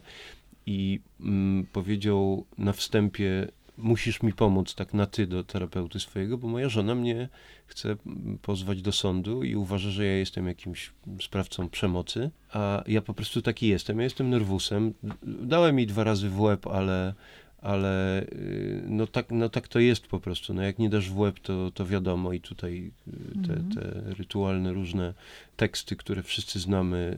i 0.66 1.00
mm, 1.20 1.66
powiedział 1.74 2.46
na 2.58 2.74
wstępie: 2.74 3.48
Musisz 3.78 4.24
mi 4.24 4.34
pomóc, 4.34 4.76
tak 4.76 4.94
na 4.94 5.06
ty 5.06 5.28
do 5.28 5.44
terapeuty 5.44 6.00
swojego, 6.00 6.38
bo 6.38 6.48
moja 6.48 6.70
żona 6.70 6.96
mnie 6.96 7.30
chce 7.66 7.96
pozwać 8.42 8.82
do 8.82 8.92
sądu 8.92 9.44
i 9.44 9.56
uważa, 9.56 9.90
że 9.90 10.06
ja 10.06 10.18
jestem 10.18 10.48
jakimś 10.48 10.92
sprawcą 11.22 11.70
przemocy, 11.70 12.32
a 12.54 12.84
ja 12.88 13.02
po 13.02 13.14
prostu 13.14 13.42
taki 13.42 13.68
jestem. 13.68 13.98
Ja 13.98 14.04
jestem 14.04 14.30
nerwusem. 14.30 14.94
Dałem 15.24 15.76
mi 15.76 15.88
dwa 15.88 16.04
razy 16.04 16.30
w 16.30 16.42
łeb, 16.42 16.68
ale 16.68 17.14
ale 17.62 18.24
y, 18.24 18.84
no 18.88 19.08
tak, 19.08 19.32
no 19.32 19.50
tak 19.50 19.68
to 19.68 19.80
jest 19.80 20.08
po 20.08 20.20
prostu. 20.20 20.54
No 20.54 20.62
jak 20.62 20.80
nie 20.80 20.90
dasz 20.90 21.10
w 21.10 21.18
łeb, 21.18 21.40
to, 21.40 21.72
to 21.72 21.86
wiadomo 21.86 22.34
i 22.34 22.40
tutaj 22.42 22.92
y, 23.08 23.48
te, 23.48 23.76
te 23.76 24.02
rytualne 24.14 24.74
różne 24.74 25.14
teksty, 25.58 25.96
które 25.96 26.24
wszyscy 26.24 26.60
znamy 26.60 27.18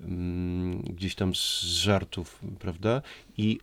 y, 0.00 0.04
mm, 0.04 0.82
gdzieś 0.82 1.14
tam 1.14 1.34
z 1.34 1.62
żartów, 1.62 2.40
prawda? 2.58 3.02
I 3.36 3.60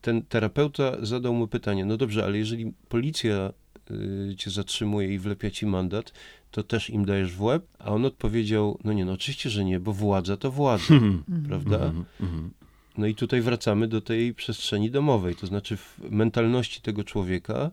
ten 0.00 0.22
terapeuta 0.22 0.96
zadał 1.02 1.34
mu 1.34 1.48
pytanie, 1.48 1.84
no 1.84 1.96
dobrze, 1.96 2.24
ale 2.24 2.38
jeżeli 2.38 2.72
policja 2.88 3.52
y, 3.90 4.34
cię 4.36 4.50
zatrzymuje 4.50 5.14
i 5.14 5.18
wlepia 5.18 5.50
ci 5.50 5.66
mandat, 5.66 6.12
to 6.50 6.62
też 6.62 6.90
im 6.90 7.04
dajesz 7.04 7.32
w 7.32 7.42
łeb? 7.42 7.66
A 7.78 7.84
on 7.84 8.04
odpowiedział, 8.04 8.78
no 8.84 8.92
nie, 8.92 9.04
no 9.04 9.12
oczywiście, 9.12 9.50
że 9.50 9.64
nie, 9.64 9.80
bo 9.80 9.92
władza 9.92 10.36
to 10.36 10.50
władza, 10.50 10.94
prawda? 11.48 11.92
No 12.98 13.06
i 13.06 13.14
tutaj 13.14 13.40
wracamy 13.40 13.88
do 13.88 14.00
tej 14.00 14.34
przestrzeni 14.34 14.90
domowej, 14.90 15.34
to 15.36 15.46
znaczy 15.46 15.76
w 15.76 15.98
mentalności 16.10 16.80
tego 16.80 17.04
człowieka 17.04 17.70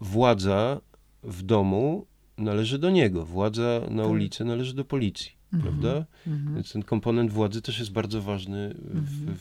władza 0.00 0.80
w 1.22 1.42
domu 1.42 2.06
należy 2.38 2.78
do 2.78 2.90
niego, 2.90 3.24
władza 3.24 3.80
na 3.90 4.02
Tak. 4.02 4.12
ulicy 4.12 4.44
należy 4.44 4.74
do 4.74 4.84
policji, 4.84 5.32
prawda? 5.62 6.04
Mhm. 6.26 6.54
Więc 6.54 6.72
ten 6.72 6.82
komponent 6.82 7.32
władzy 7.32 7.62
też 7.62 7.78
jest 7.78 7.92
bardzo 7.92 8.22
ważny 8.22 8.74
w, 8.78 8.96
Mhm. 8.96 9.36
w, 9.36 9.40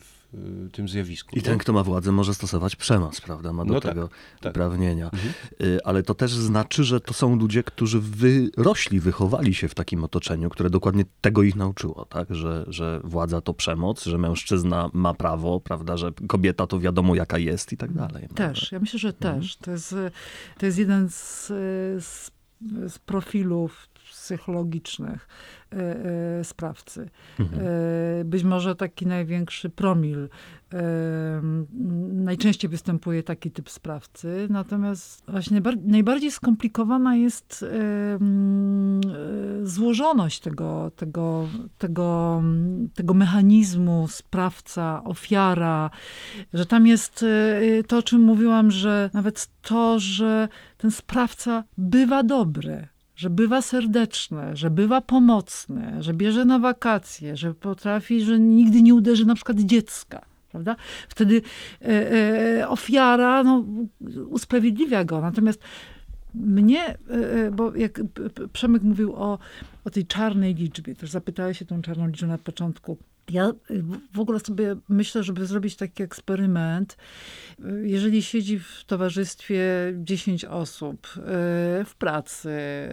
w, 0.00 0.24
w 0.32 0.70
tym 0.72 0.88
zjawisku. 0.88 1.36
I 1.36 1.42
ten, 1.42 1.58
kto 1.58 1.72
ma 1.72 1.82
władzę, 1.82 2.12
może 2.12 2.34
stosować 2.34 2.76
przemoc, 2.76 3.20
prawda? 3.20 3.52
Ma 3.52 3.64
do 3.64 3.74
No 3.74 3.80
tak, 3.80 3.92
tego 3.94 4.08
tak. 4.40 4.52
uprawnienia. 4.52 5.04
Mhm. 5.04 5.32
Y, 5.62 5.78
Ale 5.84 6.02
to 6.02 6.14
też 6.14 6.32
znaczy, 6.32 6.84
że 6.84 7.00
to 7.00 7.14
są 7.14 7.36
ludzie, 7.36 7.62
którzy 7.62 8.00
wyrośli, 8.00 9.00
wychowali 9.00 9.54
się 9.54 9.68
w 9.68 9.74
takim 9.74 10.04
otoczeniu, 10.04 10.50
które 10.50 10.70
dokładnie 10.70 11.04
tego 11.20 11.42
ich 11.42 11.56
nauczyło, 11.56 12.04
tak? 12.04 12.34
Że, 12.34 12.64
że 12.68 13.00
władza 13.04 13.40
to 13.40 13.54
przemoc, 13.54 14.04
że 14.04 14.18
mężczyzna 14.18 14.90
ma 14.92 15.14
prawo, 15.14 15.60
prawda? 15.60 15.96
Że 15.96 16.12
kobieta 16.28 16.66
to 16.66 16.80
wiadomo 16.80 17.14
jaka 17.14 17.38
jest 17.38 17.72
i 17.72 17.76
tak 17.76 17.92
dalej. 17.92 18.28
Też, 18.34 18.72
ja 18.72 18.78
myślę, 18.80 18.98
że 18.98 19.08
Mhm. 19.08 19.40
też. 19.40 19.56
To 19.56 19.70
jest, 19.70 19.94
to 20.58 20.66
jest 20.66 20.78
jeden 20.78 21.08
z, 21.10 21.46
z, 22.04 22.30
z 22.88 22.98
profilów 22.98 23.88
psychologicznych 24.24 25.28
e, 25.72 25.76
e, 26.40 26.44
sprawcy. 26.44 27.08
Mhm. 27.40 27.62
E, 27.66 28.24
Być 28.24 28.44
może 28.44 28.74
taki 28.74 29.06
największy 29.06 29.70
promil. 29.70 30.28
Najczęściej 32.12 32.70
występuje 32.70 33.22
taki 33.22 33.50
typ 33.50 33.70
sprawcy, 33.70 34.46
natomiast 34.50 35.24
właśnie 35.28 35.60
najbar- 35.60 35.84
najbardziej 35.86 36.30
skomplikowana 36.30 37.16
jest 37.16 37.64
złożoność 39.62 40.40
tego, 40.40 40.90
tego, 40.96 41.48
tego, 41.78 42.42
tego 42.94 43.14
mechanizmu 43.14 44.08
sprawca, 44.08 45.04
ofiara, 45.04 45.90
że 46.54 46.66
tam 46.66 46.86
jest 46.86 47.24
to, 47.86 47.98
o 47.98 48.02
czym 48.02 48.20
mówiłam, 48.20 48.70
że 48.70 49.10
nawet 49.12 49.48
to, 49.62 49.98
że 49.98 50.48
ten 50.76 50.90
sprawca 50.90 51.64
bywa 51.78 52.22
dobry, 52.22 52.88
że 53.16 53.30
bywa 53.30 53.62
serdeczny, 53.62 54.56
że 54.56 54.70
bywa 54.70 55.00
pomocny, 55.00 56.02
że 56.02 56.14
bierze 56.14 56.44
na 56.44 56.58
wakacje, 56.58 57.36
że 57.36 57.54
potrafi, 57.54 58.20
że 58.20 58.38
nigdy 58.38 58.82
nie 58.82 58.94
uderzy 58.94 59.26
na 59.26 59.34
przykład 59.34 59.60
dziecka. 59.60 60.24
Prawda? 60.50 60.76
Wtedy 61.08 61.42
e, 61.82 61.86
e, 62.60 62.68
ofiara 62.68 63.44
no, 63.44 63.64
usprawiedliwia 64.28 65.04
go. 65.04 65.20
Natomiast 65.20 65.60
mnie, 66.34 66.84
e, 66.84 66.96
e, 67.10 67.50
bo 67.50 67.76
jak 67.76 68.00
Przemek 68.52 68.82
mówił 68.82 69.14
o, 69.14 69.38
o 69.84 69.90
tej 69.90 70.06
czarnej 70.06 70.54
liczbie, 70.54 70.94
też 70.94 71.10
zapytałeś 71.10 71.58
się 71.58 71.64
tą 71.64 71.82
czarną 71.82 72.06
liczbę 72.06 72.26
na 72.26 72.38
początku. 72.38 72.96
Ja 73.30 73.48
y, 73.70 73.82
w- 74.12 74.20
ogóle 74.20 74.40
sobie 74.40 74.76
myślę, 74.88 75.22
żeby 75.22 75.46
zrobić 75.46 75.76
taki 75.76 76.02
eksperyment. 76.02 76.96
Y, 77.64 77.88
Jeżeli 77.88 78.22
siedzi 78.22 78.58
w 78.58 78.84
towarzystwie 78.86 79.62
10 79.96 80.44
osób 80.44 81.06
y, 81.16 81.20
w 81.84 81.92
pracy, 81.98 82.48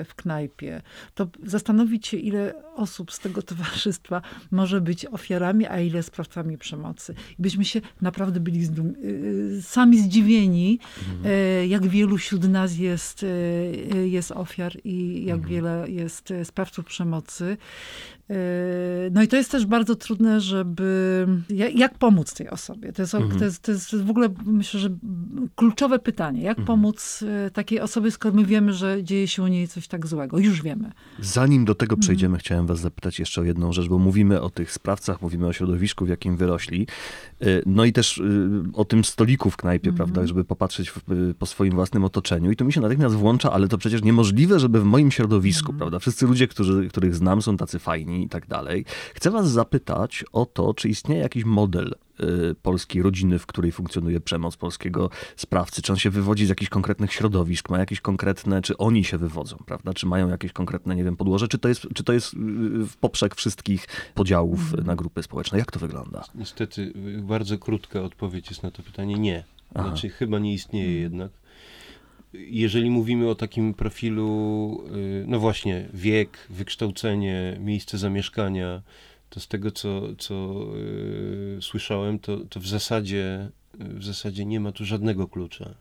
w 0.06 0.12
knajpie, 0.16 0.82
to 1.16 1.28
zastanowić 1.46 2.08
się, 2.08 2.18
ile 2.18 2.54
osób 2.76 3.12
z 3.12 3.20
tego 3.20 3.42
towarzystwa 3.42 4.22
może 4.52 4.82
być 4.82 5.06
ofiarami, 5.06 5.68
a 5.68 5.80
ile 5.80 6.04
sprawcami 6.04 6.58
przemocy. 6.58 7.14
I 7.40 7.42
byśmy 7.42 7.66
się 7.66 7.82
naprawdę 8.02 8.40
byli 8.40 8.66
zdum- 8.66 8.94
sami 9.62 10.00
zdziwieni, 10.00 10.80
y, 11.64 11.68
jak 11.68 11.88
wielu 11.88 12.18
wśród 12.18 12.44
nas 12.50 12.78
jest, 12.78 13.26
jest 14.06 14.32
ofiar 14.32 14.74
i 14.84 15.26
jak 15.26 15.48
wiele 15.48 15.86
jest 15.90 16.34
sprawców 16.44 16.86
przemocy. 16.86 17.58
No 19.12 19.24
i 19.24 19.28
to 19.28 19.38
jest 19.38 19.52
też 19.52 19.66
bardzo 19.66 19.96
trudne 19.96 20.21
ważne, 20.22 20.42
żeby. 20.42 21.28
Jak, 21.76 21.98
pomóc 21.98 22.34
tej 22.34 22.50
osobie? 22.50 22.94
To 22.94 23.02
jest, 23.02 23.16
Mhm. 23.16 23.40
to, 23.40 23.46
jest, 23.46 23.62
to 23.62 23.72
jest 23.72 23.96
w 24.04 24.10
ogóle, 24.10 24.30
myślę, 24.46 24.80
że 24.80 24.90
kluczowe 25.56 26.00
pytanie. 26.00 26.42
Jak 26.42 26.60
Mhm. 26.60 26.66
pomóc 26.68 27.24
e, 27.48 27.52
takiej 27.52 27.80
osobie, 27.80 28.12
skoro 28.12 28.36
my 28.36 28.46
wiemy, 28.46 28.74
że 28.74 29.04
dzieje 29.04 29.28
się 29.28 29.44
u 29.44 29.48
niej 29.48 29.68
coś 29.68 29.88
tak 29.88 30.08
złego? 30.08 30.40
Już 30.40 30.62
wiemy. 30.62 30.92
Zanim 31.20 31.66
do 31.66 31.72
Mhm. 31.72 31.78
tego 31.78 31.98
przejdziemy, 31.98 32.38
chciałem 32.38 32.66
was 32.68 32.80
zapytać 32.80 33.20
jeszcze 33.20 33.42
o 33.42 33.44
jedną 33.44 33.74
rzecz, 33.74 33.88
bo 33.88 33.98
mówimy 34.00 34.42
o 34.42 34.50
tych 34.50 34.72
sprawcach, 34.72 35.22
mówimy 35.22 35.48
o 35.48 35.54
środowisku, 35.54 36.06
w 36.06 36.10
jakim 36.10 36.38
wyrośli. 36.38 36.88
Y, 37.44 37.64
No 37.66 37.86
i 37.86 37.94
też 37.94 38.18
y, 38.18 38.50
o 38.74 38.86
tym 38.86 39.04
stoliku 39.04 39.50
w 39.52 39.58
knajpie, 39.58 39.90
Mhm. 39.90 39.96
prawda, 40.10 40.28
żeby 40.28 40.44
popatrzeć 40.44 40.90
w, 40.90 41.00
po 41.40 41.46
swoim 41.46 41.74
własnym 41.76 42.04
otoczeniu. 42.04 42.52
I 42.52 42.56
to 42.56 42.66
mi 42.66 42.74
się 42.74 42.82
natychmiast 42.82 43.16
włącza, 43.16 43.52
ale 43.52 43.68
to 43.68 43.78
przecież 43.78 44.04
niemożliwe, 44.04 44.60
żeby 44.60 44.82
w 44.82 44.84
moim 44.84 45.12
środowisku, 45.12 45.72
Mhm. 45.72 45.78
prawda, 45.78 46.00
wszyscy 46.00 46.28
ludzie, 46.28 46.48
którzy, 46.48 46.88
których 46.90 47.16
znam, 47.16 47.42
są 47.42 47.58
tacy 47.58 47.80
fajni 47.80 48.24
i 48.26 48.30
tak 48.30 48.48
dalej. 48.48 48.86
Chcę 49.16 49.32
was 49.32 49.50
zapytać 49.52 50.11
o 50.32 50.46
to, 50.46 50.74
czy 50.74 50.90
istnieje 50.90 51.22
jakiś 51.22 51.46
model 51.46 51.96
y, 52.52 52.56
polskiej 52.62 53.02
rodziny, 53.02 53.40
w 53.40 53.46
której 53.46 53.72
funkcjonuje 53.72 54.20
przemoc 54.22 54.58
polskiego 54.58 55.10
sprawcy? 55.36 55.82
Czy 55.82 55.92
on 55.92 55.98
się 56.00 56.10
wywodzi 56.10 56.46
z 56.46 56.50
jakichś 56.50 56.70
konkretnych 56.70 57.14
środowisk, 57.14 57.70
ma 57.70 57.80
jakieś 57.80 58.02
konkretne, 58.02 58.62
czy 58.62 58.78
oni 58.78 59.04
się 59.04 59.18
wywodzą, 59.18 59.58
prawda? 59.66 59.94
Czy 59.94 60.06
mają 60.06 60.30
jakieś 60.30 60.52
konkretne, 60.52 60.96
nie 60.96 61.04
wiem, 61.04 61.18
podłoże? 61.18 61.48
Czy 61.48 61.58
to 61.58 61.68
jest, 61.70 61.88
czy 61.96 62.04
to 62.04 62.14
jest 62.14 62.34
y, 62.34 62.38
w 62.88 62.98
poprzek 63.00 63.36
wszystkich 63.36 63.88
podziałów 64.16 64.60
Mhm. 64.62 64.88
na 64.88 64.96
grupy 64.96 65.24
społeczne? 65.24 65.58
Jak 65.60 65.72
to 65.72 65.80
wygląda? 65.80 66.24
Niestety, 66.36 66.82
y, 67.18 67.22
bardzo 67.22 67.58
krótka 67.58 68.02
odpowiedź 68.02 68.50
jest 68.50 68.64
na 68.64 68.72
to 68.72 68.84
pytanie 68.84 69.16
nie. 69.20 69.44
Aha. 69.76 69.88
Znaczy, 69.88 70.10
chyba 70.10 70.40
nie 70.40 70.54
istnieje 70.54 70.86
Mhm. 70.86 71.04
jednak. 71.04 71.32
Jeżeli 72.34 72.90
mówimy 72.90 73.30
o 73.30 73.36
takim 73.36 73.74
profilu, 73.74 74.84
y, 74.96 75.26
no 75.28 75.40
właśnie, 75.40 75.90
wiek, 75.94 76.38
wykształcenie, 76.50 77.58
miejsce 77.60 77.98
zamieszkania, 77.98 78.82
to 79.32 79.40
z 79.40 79.48
tego, 79.48 79.72
co, 79.72 80.16
co 80.18 80.66
y, 81.58 81.62
słyszałem, 81.62 82.20
to, 82.20 82.38
to 82.38 82.60
w, 82.60 82.68
zasadzie, 82.68 83.50
w 83.74 84.04
zasadzie 84.04 84.46
nie 84.46 84.60
ma 84.60 84.72
tu 84.72 84.86
żadnego 84.86 85.28
klucza. 85.28 85.76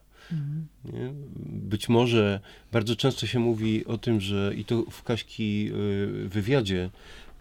Nie? 0.85 1.13
Być 1.45 1.89
może 1.89 2.39
bardzo 2.71 2.95
często 2.95 3.27
się 3.27 3.39
mówi 3.39 3.85
o 3.85 3.97
tym, 3.97 4.21
że 4.21 4.53
i 4.57 4.65
to 4.65 4.83
w 4.91 5.03
Kaśki 5.03 5.71
y, 5.73 6.29
wywiadzie 6.29 6.89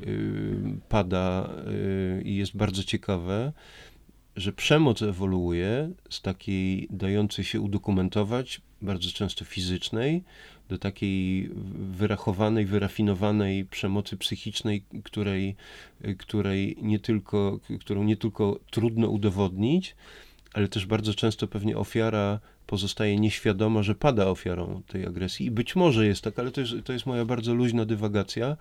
y, 0.00 0.56
pada 0.88 1.50
y, 2.18 2.22
i 2.24 2.36
jest 2.36 2.56
bardzo 2.56 2.84
ciekawe, 2.84 3.52
że 4.36 4.52
przemoc 4.52 5.02
ewoluuje 5.02 5.90
z 6.10 6.20
takiej 6.20 6.88
dającej 6.90 7.44
się 7.44 7.60
udokumentować, 7.60 8.60
bardzo 8.82 9.10
często 9.10 9.44
fizycznej, 9.44 10.24
do 10.70 10.78
takiej 10.78 11.50
wyrachowanej, 11.92 12.66
wyrafinowanej 12.66 13.64
przemocy 13.64 14.16
psychicznej, 14.16 14.82
której, 15.04 15.56
której 16.18 16.76
nie 16.82 16.98
tylko, 16.98 17.60
którą 17.80 18.04
nie 18.04 18.16
tylko 18.16 18.60
trudno 18.70 19.08
udowodnić, 19.08 19.96
ale 20.52 20.68
też 20.68 20.86
bardzo 20.86 21.14
często 21.14 21.48
pewnie 21.48 21.76
ofiara 21.76 22.40
pozostaje 22.66 23.20
nieświadoma, 23.20 23.82
że 23.82 23.94
pada 23.94 24.26
ofiarą 24.26 24.82
tej 24.86 25.06
agresji. 25.06 25.46
I 25.46 25.50
być 25.50 25.76
może 25.76 26.06
jest 26.06 26.22
tak, 26.22 26.38
ale 26.38 26.50
to 26.50 26.60
jest, 26.60 26.72
to 26.84 26.92
jest 26.92 27.06
moja 27.06 27.24
bardzo 27.24 27.54
luźna 27.54 27.84
dywagacja, 27.84 28.56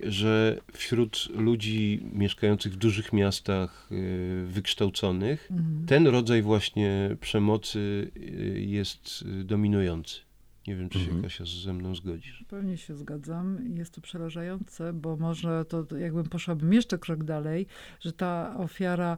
że 0.00 0.58
wśród 0.72 1.28
ludzi 1.34 2.00
mieszkających 2.12 2.72
w 2.72 2.76
dużych 2.76 3.12
miastach, 3.12 3.88
y, 3.92 4.44
wykształconych, 4.46 5.48
Mhm. 5.50 5.86
ten 5.86 6.06
rodzaj 6.06 6.42
właśnie 6.42 7.16
przemocy 7.20 8.10
y, 8.16 8.60
jest 8.66 9.24
y, 9.40 9.44
dominujący. 9.44 10.29
Nie 10.66 10.76
wiem, 10.76 10.88
czy 10.88 10.98
się 10.98 11.04
Mhm. 11.04 11.22
Kasia 11.22 11.44
ze 11.64 11.72
mną 11.72 11.94
zgodzisz. 11.94 12.44
Pewnie 12.48 12.76
się 12.76 12.96
zgadzam. 12.96 13.76
Jest 13.76 13.94
to 13.94 14.00
przerażające, 14.00 14.92
bo 14.92 15.16
może 15.16 15.64
to 15.64 15.96
jakbym 15.96 16.24
poszłabym 16.24 16.72
jeszcze 16.72 16.98
krok 16.98 17.24
dalej, 17.24 17.66
że 18.00 18.12
ta 18.12 18.56
ofiara 18.56 19.16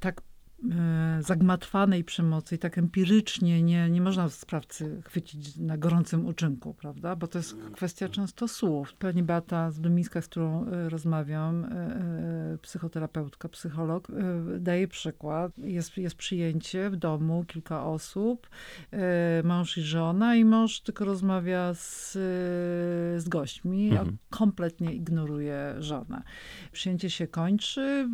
tak 0.00 0.22
zagmatwanej 1.20 2.04
przemocy 2.04 2.54
i 2.54 2.58
tak 2.58 2.78
empirycznie 2.78 3.62
nie, 3.62 3.90
nie 3.90 4.00
można 4.00 4.28
sprawcy 4.28 5.02
chwycić 5.04 5.56
na 5.56 5.78
gorącym 5.78 6.26
uczynku, 6.26 6.74
prawda? 6.74 7.16
Bo 7.16 7.26
to 7.26 7.38
jest 7.38 7.56
kwestia 7.72 8.08
często 8.08 8.48
słów. 8.48 8.94
Pani 8.94 9.22
Beata 9.22 9.70
z 9.70 9.80
Dumińska, 9.80 10.22
z 10.22 10.28
którą 10.28 10.66
e, 10.66 10.88
rozmawiam, 10.88 11.64
e, 11.64 11.68
e, 11.68 12.58
psychoterapeutka, 12.62 13.48
psycholog, 13.48 14.10
e, 14.10 14.58
daje 14.58 14.88
przykład. 14.88 15.58
Jest, 15.58 15.96
jest 15.96 16.14
przyjęcie 16.16 16.90
w 16.90 16.96
domu, 16.96 17.44
kilka 17.48 17.84
osób, 17.86 18.48
e, 18.90 19.42
mąż 19.44 19.78
i 19.78 19.82
żona 19.82 20.36
i 20.36 20.44
mąż 20.44 20.80
tylko 20.80 21.04
rozmawia 21.04 21.74
z, 21.74 22.16
e, 22.16 23.20
z 23.20 23.28
gośćmi, 23.28 23.88
Mhm. 23.90 24.08
a 24.08 24.36
kompletnie 24.36 24.94
ignoruje 24.94 25.74
żonę. 25.78 26.22
Przyjęcie 26.72 27.10
się 27.10 27.26
kończy, 27.26 28.08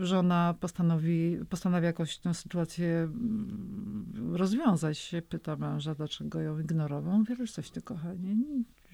żona 0.00 0.54
postanowi, 0.60 1.38
postanawia 1.66 1.86
jakoś 1.86 2.18
tę 2.18 2.34
sytuację 2.34 2.88
mm, 2.88 4.32
rozwiązać. 4.32 4.98
Się 4.98 5.22
pyta 5.22 5.56
męża, 5.56 5.94
dlaczego 5.94 6.40
ją 6.40 6.58
ignorował. 6.58 7.12
On 7.12 7.18
mówi, 7.18 7.36
"Wiesz 7.36 7.52
coś 7.52 7.70
ty 7.70 7.82
kochanie, 7.82 8.36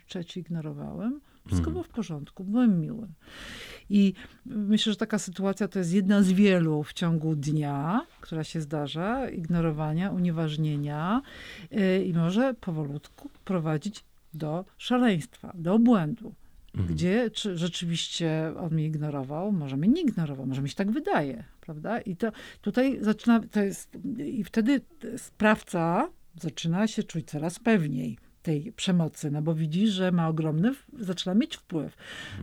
trzeci 0.07 0.41
ignorowałem. 0.41 1.21
Wszystko 1.47 1.71
Mhm. 1.71 1.73
było 1.73 1.83
w 1.85 1.89
porządku, 1.89 2.45
byłem 2.45 2.81
miły. 2.81 3.09
I 3.91 4.15
myślę, 4.47 4.93
że 4.93 4.97
taka 4.97 5.19
sytuacja 5.19 5.69
to 5.69 5.79
jest 5.79 5.93
jedna 5.93 6.23
z 6.23 6.33
wielu 6.33 6.83
w 6.83 6.93
ciągu 6.93 7.37
dnia, 7.37 8.07
która 8.21 8.45
się 8.45 8.61
zdarza, 8.61 9.31
ignorowania, 9.31 10.11
unieważnienia 10.11 11.23
y, 11.73 12.05
i 12.05 12.13
może 12.15 12.55
powolutku 12.55 13.31
prowadzić 13.45 14.05
do 14.35 14.65
szaleństwa, 14.79 15.53
do 15.55 15.75
obłędu. 15.75 16.35
Mhm. 16.75 16.95
Gdzie 16.95 17.31
czy 17.31 17.59
rzeczywiście 17.59 18.55
on 18.61 18.75
mnie 18.75 18.87
ignorował, 18.87 19.53
może 19.53 19.77
mnie 19.77 19.89
nie 19.89 20.03
ignorował, 20.03 20.47
może 20.47 20.63
mi 20.63 20.69
się 20.69 20.77
tak 20.77 20.91
wydaje, 20.91 21.45
prawda? 21.63 22.01
I 22.01 22.17
to 22.17 22.33
tutaj 22.61 22.99
zaczyna, 23.01 23.41
to 23.51 23.63
jest, 23.63 23.99
i 24.19 24.45
wtedy 24.45 24.81
sprawca 25.17 26.09
zaczyna 26.41 26.87
się 26.87 27.03
czuć 27.03 27.27
coraz 27.31 27.59
pewniej 27.59 28.19
tej 28.43 28.73
przemocy, 28.73 29.31
no 29.31 29.43
bo 29.43 29.55
widzi, 29.55 29.89
że 29.89 30.13
ma 30.13 30.29
ogromny, 30.29 30.75
zaczyna 30.99 31.35
mieć 31.35 31.57
wpływ. 31.57 31.97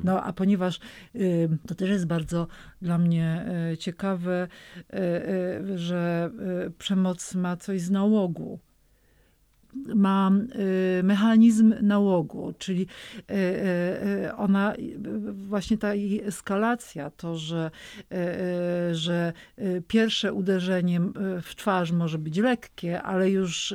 No 0.04 0.24
a 0.24 0.34
ponieważ 0.34 0.80
y, 1.16 1.50
to 1.68 1.76
też 1.76 1.90
jest 1.90 2.06
bardzo 2.06 2.48
dla 2.82 2.98
mnie 2.98 3.46
y, 3.74 3.78
ciekawe, 3.78 4.48
y, 4.78 4.98
y, 5.74 5.78
że 5.78 6.32
przemoc 6.78 7.36
ma 7.36 7.58
coś 7.58 7.82
z 7.82 7.92
nałogu 7.92 8.60
ma 9.96 10.32
y, 11.00 11.04
mechanizm 11.04 11.74
nałogu, 11.82 12.54
czyli 12.58 12.82
y, 12.82 13.34
y, 14.28 14.36
ona, 14.36 14.74
właśnie 15.34 15.78
ta 15.78 15.94
jej 15.94 16.22
eskalacja, 16.22 17.10
to, 17.10 17.38
że, 17.38 17.72
że 18.92 19.34
pierwsze 19.88 20.34
uderzenie 20.34 21.02
w 21.42 21.56
twarz 21.56 21.92
może 21.92 22.18
być 22.18 22.38
lekkie, 22.38 23.02
ale 23.02 23.30
już 23.30 23.74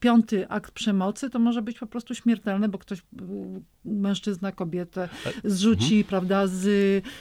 piąty 0.00 0.48
akt 0.48 0.70
przemocy 0.72 1.30
to 1.30 1.38
może 1.38 1.62
być 1.62 1.78
po 1.78 1.86
prostu 1.86 2.14
śmiertelne, 2.14 2.68
bo 2.68 2.78
ktoś, 2.78 3.02
mężczyzna, 3.84 4.52
kobietę 4.52 5.08
zrzuci, 5.44 6.04
prawda, 6.04 6.46
z, 6.46 6.62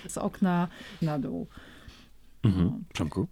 z 0.08 0.18
okna 0.18 0.68
na 1.02 1.20
dół. 1.20 1.48
Mhm. 2.44 2.84
Przemku? 2.94 3.28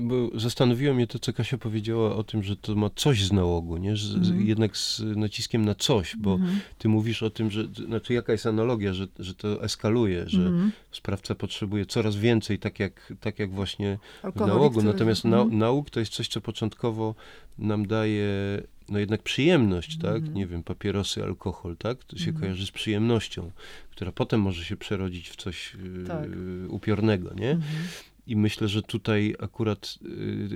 Bo 0.00 0.40
zastanowiło 0.40 0.94
mnie 0.94 1.06
to, 1.06 1.18
co 1.18 1.32
Kasia 1.32 1.58
powiedziała 1.58 2.16
o 2.16 2.24
tym, 2.24 2.42
że 2.42 2.56
to 2.56 2.74
ma 2.74 2.90
coś 2.96 3.24
z 3.24 3.32
nałogu, 3.32 3.76
nie? 3.76 3.96
Z- 3.96 4.14
Mhm. 4.14 4.46
Jednak 4.46 4.76
z 4.76 5.02
naciskiem 5.16 5.64
na 5.64 5.74
coś, 5.74 6.16
bo 6.16 6.34
Mhm. 6.34 6.60
ty 6.78 6.88
mówisz 6.88 7.22
o 7.22 7.30
tym, 7.30 7.50
że, 7.50 7.64
znaczy 7.86 8.14
jaka 8.14 8.32
jest 8.32 8.46
analogia, 8.46 8.94
że, 8.94 9.06
że 9.18 9.34
to 9.34 9.64
eskaluje, 9.64 10.24
że 10.28 10.40
Mhm. 10.46 10.72
sprawca 10.92 11.34
potrzebuje 11.34 11.86
coraz 11.86 12.16
więcej, 12.16 12.58
tak 12.58 12.80
jak, 12.80 13.12
tak 13.20 13.38
jak 13.38 13.50
właśnie 13.50 13.98
w 14.36 14.40
nałogu. 14.40 14.82
Natomiast 14.82 15.24
na, 15.24 15.40
Mhm. 15.40 15.58
nauk 15.58 15.90
to 15.90 16.00
jest 16.00 16.12
coś, 16.12 16.28
co 16.28 16.40
początkowo 16.40 17.14
nam 17.58 17.86
daje 17.86 18.28
no 18.88 18.98
jednak 18.98 19.22
przyjemność, 19.22 19.98
tak? 19.98 20.16
Mhm. 20.16 20.34
Nie 20.34 20.46
wiem, 20.46 20.62
papierosy, 20.62 21.22
alkohol, 21.22 21.76
tak? 21.76 22.04
To 22.04 22.16
się 22.18 22.28
Mhm. 22.28 22.40
kojarzy 22.40 22.66
z 22.66 22.70
przyjemnością, 22.70 23.50
która 23.90 24.12
potem 24.12 24.40
może 24.40 24.64
się 24.64 24.76
przerodzić 24.76 25.28
w 25.30 25.36
coś 25.36 25.76
yy, 25.98 26.04
Tak. 26.06 26.28
upiornego, 26.68 27.34
nie? 27.34 27.58
I 28.26 28.36
myślę, 28.36 28.68
że 28.68 28.82
tutaj 28.82 29.34
akurat 29.40 29.98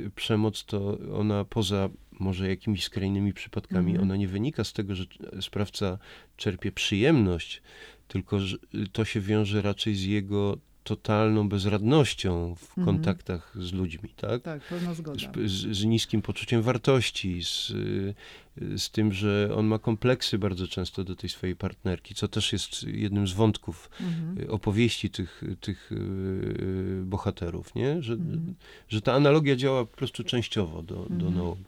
y, 0.07 0.11
przemoc 0.15 0.65
to 0.65 0.99
ona 1.15 1.45
poza 1.45 1.89
może 2.21 2.49
jakimiś 2.49 2.85
skrajnymi 2.85 3.33
przypadkami, 3.33 3.91
Mhm. 3.91 4.03
ona 4.09 4.17
nie 4.17 4.29
wynika 4.29 4.65
z 4.65 4.73
tego, 4.73 4.95
że 4.95 5.05
sprawca 5.41 5.99
czerpie 6.37 6.73
przyjemność, 6.73 7.63
tylko 8.09 8.39
że 8.41 8.57
to 8.93 9.05
się 9.05 9.21
wiąże 9.21 9.63
raczej 9.63 9.95
z 9.95 10.05
jego 10.05 10.59
totalną 10.87 11.49
bezradnością 11.49 12.55
w 12.55 12.79
Mhm. 12.79 12.87
kontaktach 12.87 13.53
z 13.61 13.73
ludźmi, 13.73 14.09
tak? 14.17 14.43
Tak, 14.43 14.63
pełna 14.65 14.95
zgoda. 14.95 15.19
Z, 15.47 15.77
z, 15.77 15.85
niskim 15.85 16.23
poczuciem 16.23 16.63
wartości, 16.63 17.43
z, 17.43 17.71
y, 17.71 18.15
z 18.79 18.91
tym, 18.91 19.13
że 19.13 19.51
on 19.57 19.67
ma 19.67 19.79
kompleksy 19.79 20.39
bardzo 20.39 20.69
często 20.69 21.05
do 21.05 21.17
tej 21.17 21.31
swojej 21.31 21.57
partnerki, 21.57 22.15
co 22.15 22.29
też 22.29 22.53
jest 22.53 22.83
jednym 22.83 23.27
z 23.27 23.33
wątków 23.33 23.91
Mhm. 24.01 24.39
y, 24.41 24.51
opowieści 24.51 25.11
tych, 25.11 25.43
tych 25.61 25.93
y, 25.93 27.03
bohaterów, 27.05 27.75
nie? 27.75 28.03
Że, 28.03 28.13
Mhm. 28.13 28.55
że 28.89 29.01
ta 29.03 29.13
analogia 29.15 29.57
działa 29.57 29.85
po 29.85 29.97
prostu 29.97 30.25
częściowo 30.25 30.83
do, 30.83 30.95
do 30.95 31.03
Mhm. 31.27 31.35
nałogu. 31.35 31.63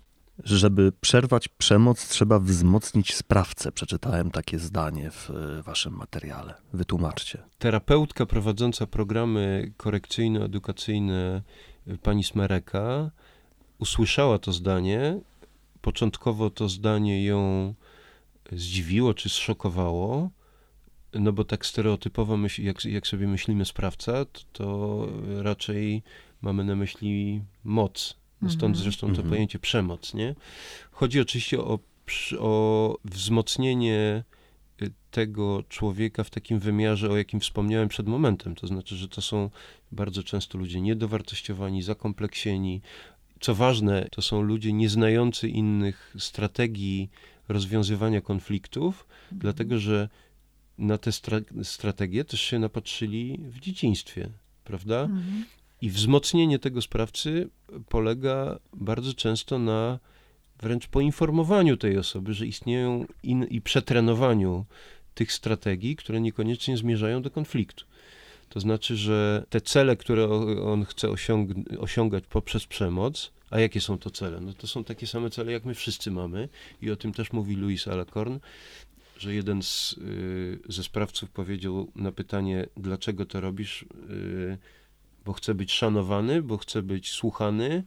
Żeby 0.45 0.93
przerwać 1.01 1.49
przemoc, 1.49 2.09
trzeba 2.09 2.39
wzmocnić 2.39 3.15
sprawcę. 3.15 3.73
Przeczytałem 3.73 4.31
takie 4.31 4.59
zdanie 4.59 5.11
w 5.11 5.31
e, 5.31 5.63
waszym 5.63 5.97
materiale. 5.97 6.55
Wytłumaczcie. 6.73 7.43
Terapeutka 7.59 8.27
prowadząca 8.27 8.87
programy 8.87 9.73
korekcyjno-edukacyjne 9.77 11.43
y, 11.89 11.99
pani 11.99 12.25
Smereka 12.25 13.11
usłyszała 13.79 14.39
to 14.39 14.53
zdanie. 14.53 15.21
Początkowo 15.81 16.51
to 16.51 16.69
zdanie 16.69 17.25
ją 17.25 17.75
zdziwiło 18.53 19.15
czy 19.15 19.29
zszokowało, 19.29 20.31
no 21.15 21.33
bo 21.33 21.45
tak 21.45 21.67
stereotypowo, 21.67 22.37
myśl, 22.37 22.63
jak, 22.63 22.85
jak 22.85 23.07
sobie 23.07 23.29
myślimy 23.29 23.65
sprawca, 23.65 24.25
to, 24.25 24.41
to 24.53 25.07
raczej 25.43 26.03
mamy 26.43 26.65
na 26.65 26.77
myśli 26.77 27.43
moc. 27.65 28.18
Stąd 28.43 28.63
Mhm. 28.63 28.75
zresztą 28.75 29.07
to 29.07 29.11
Mhm. 29.11 29.29
pojęcie 29.29 29.59
przemoc, 29.59 30.15
nie? 30.15 30.35
Chodzi 30.91 31.21
oczywiście 31.21 31.61
o, 31.61 31.79
o 32.39 32.97
wzmocnienie 33.05 34.25
y, 34.83 34.91
tego 35.11 35.63
człowieka 35.69 36.25
w 36.25 36.31
takim 36.31 36.59
wymiarze, 36.59 37.11
o 37.11 37.17
jakim 37.17 37.41
wspomniałem 37.41 37.89
przed 37.89 38.07
momentem. 38.09 38.55
To 38.55 38.67
znaczy, 38.67 38.97
że 38.97 39.09
to 39.09 39.23
są 39.23 39.51
bardzo 39.93 40.23
często 40.23 40.59
ludzie 40.59 40.81
niedowartościowani, 40.81 41.83
zakompleksieni. 41.83 42.81
Co 43.41 43.55
ważne, 43.55 44.09
to 44.11 44.23
są 44.23 44.43
ludzie 44.43 44.73
nieznający 44.73 45.49
innych 45.49 46.15
strategii 46.19 47.11
rozwiązywania 47.49 48.21
konfliktów, 48.21 49.07
dlatego 49.33 49.79
że 49.79 50.09
na 50.79 50.99
te 50.99 51.11
stra- 51.11 51.65
strategie 51.65 52.25
też 52.25 52.41
się 52.41 52.59
napatrzyli 52.59 53.39
w 53.43 53.61
dzieciństwie, 53.61 54.29
prawda? 54.65 55.01
Mhm. 55.03 55.45
I 55.83 55.91
wzmocnienie 55.91 56.59
tego 56.59 56.83
sprawcy 56.83 57.49
polega 57.89 58.59
bardzo 58.73 59.15
często 59.15 59.59
na 59.59 59.99
wręcz 60.61 60.87
poinformowaniu 60.87 61.77
tej 61.77 61.99
osoby, 61.99 62.35
że 62.35 62.47
istnieją 62.47 63.07
in, 63.23 63.45
i 63.45 63.61
przetrenowaniu 63.61 64.65
tych 65.15 65.33
strategii, 65.33 65.97
które 65.97 66.21
niekoniecznie 66.21 66.77
zmierzają 66.77 67.23
do 67.23 67.31
konfliktu. 67.31 67.85
To 68.49 68.61
znaczy, 68.61 68.97
że 68.97 69.47
te 69.51 69.61
cele, 69.61 69.97
które 69.97 70.29
on 70.65 70.85
chce 70.85 71.09
osiąg- 71.09 71.79
osiągać 71.79 72.25
poprzez 72.31 72.67
przemoc, 72.67 73.33
a 73.51 73.61
jakie 73.61 73.81
są 73.81 73.99
to 73.99 74.11
cele? 74.11 74.41
No 74.41 74.53
to 74.53 74.67
są 74.67 74.85
takie 74.85 75.07
same 75.07 75.31
cele, 75.31 75.53
jak 75.53 75.65
my 75.65 75.75
wszyscy 75.75 76.11
mamy 76.11 76.49
i 76.83 76.91
o 76.91 76.97
tym 76.97 77.13
też 77.13 77.33
mówi 77.33 77.57
Louis 77.57 77.89
Alacorn, 77.89 78.39
że 79.19 79.35
jeden 79.35 79.63
z, 79.63 79.93
y, 79.93 80.59
ze 80.69 80.83
sprawców 80.83 81.31
powiedział 81.31 81.93
na 81.97 82.13
pytanie, 82.13 82.67
dlaczego 82.77 83.27
to 83.27 83.41
robisz, 83.41 83.83
y, 83.83 84.59
bo 85.29 85.33
chce 85.33 85.55
być 85.55 85.73
szanowany, 85.73 86.43
bo 86.43 86.57
chce 86.59 86.83
być 86.83 87.11
słuchany, 87.11 87.85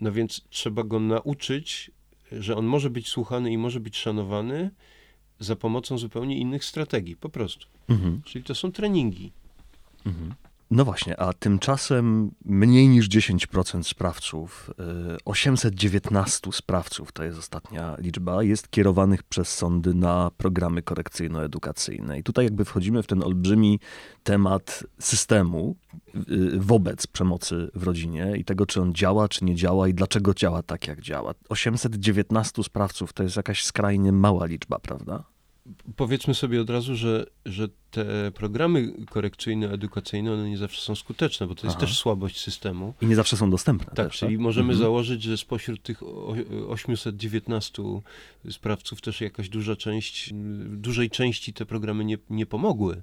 no 0.00 0.12
więc 0.12 0.42
trzeba 0.50 0.82
go 0.84 1.00
nauczyć, 1.00 1.90
że 2.32 2.56
on 2.56 2.66
może 2.66 2.90
być 2.90 3.08
słuchany 3.08 3.52
i 3.52 3.58
może 3.58 3.80
być 3.80 3.96
szanowany 3.96 4.70
za 5.40 5.56
pomocą 5.56 5.98
zupełnie 5.98 6.38
innych 6.38 6.64
strategii, 6.64 7.16
po 7.16 7.28
prostu. 7.28 7.66
Mhm. 7.88 8.22
Czyli 8.24 8.44
to 8.44 8.54
są 8.54 8.72
treningi. 8.72 9.32
Mhm. 10.06 10.34
No 10.74 10.84
właśnie, 10.84 11.20
a 11.20 11.32
tymczasem 11.32 12.30
mniej 12.44 12.88
niż 12.88 13.08
10% 13.08 13.82
sprawców, 13.82 14.70
y, 15.14 15.24
819 15.24 16.52
sprawców, 16.52 17.12
to 17.12 17.24
jest 17.24 17.38
ostatnia 17.38 17.96
liczba, 17.98 18.42
jest 18.42 18.70
kierowanych 18.70 19.22
przez 19.22 19.48
sądy 19.48 19.94
na 19.94 20.30
programy 20.36 20.82
korekcyjno-edukacyjne. 20.82 22.18
I 22.18 22.22
tutaj 22.22 22.44
jakby 22.44 22.64
wchodzimy 22.64 23.02
w 23.02 23.06
ten 23.06 23.22
olbrzymi 23.22 23.80
temat 24.22 24.84
systemu 24.98 25.76
y, 26.14 26.60
wobec 26.60 27.06
przemocy 27.06 27.70
w 27.74 27.82
rodzinie 27.82 28.32
i 28.36 28.44
tego, 28.44 28.66
czy 28.66 28.80
on 28.80 28.94
działa, 28.94 29.28
czy 29.28 29.44
nie 29.44 29.54
działa 29.54 29.88
i 29.88 29.94
dlaczego 29.94 30.34
działa 30.34 30.62
tak, 30.62 30.88
jak 30.88 31.00
działa. 31.00 31.34
819 31.48 32.62
sprawców 32.62 33.12
to 33.12 33.22
jest 33.22 33.36
jakaś 33.36 33.64
skrajnie 33.64 34.12
mała 34.12 34.46
liczba, 34.46 34.78
prawda? 34.78 35.31
Powiedzmy 35.96 36.34
sobie 36.34 36.60
od 36.60 36.70
razu, 36.70 36.96
że, 36.96 37.26
że 37.46 37.68
te 37.90 38.30
programy 38.34 38.92
korekcyjno-edukacyjne, 39.10 40.32
one 40.32 40.50
nie 40.50 40.58
zawsze 40.58 40.80
są 40.82 40.94
skuteczne, 40.94 41.46
bo 41.46 41.54
to 41.54 41.66
jest 41.66 41.76
Aha. 41.76 41.86
też 41.86 41.98
słabość 41.98 42.40
systemu. 42.40 42.94
I 43.02 43.06
nie 43.06 43.16
zawsze 43.16 43.36
są 43.36 43.50
dostępne. 43.50 43.86
Tak, 43.94 44.10
też, 44.10 44.18
czyli 44.18 44.38
możemy 44.38 44.68
Mhm. 44.72 44.78
założyć, 44.78 45.22
że 45.22 45.36
spośród 45.38 45.82
tych 45.82 46.02
o- 46.02 46.34
819 46.68 47.82
sprawców 48.50 49.00
też 49.00 49.20
jakaś 49.20 49.48
duża 49.48 49.76
część, 49.76 50.30
dużej 50.68 51.10
części 51.10 51.52
te 51.52 51.66
programy 51.66 52.04
nie, 52.04 52.18
nie 52.30 52.46
pomogły. 52.46 53.02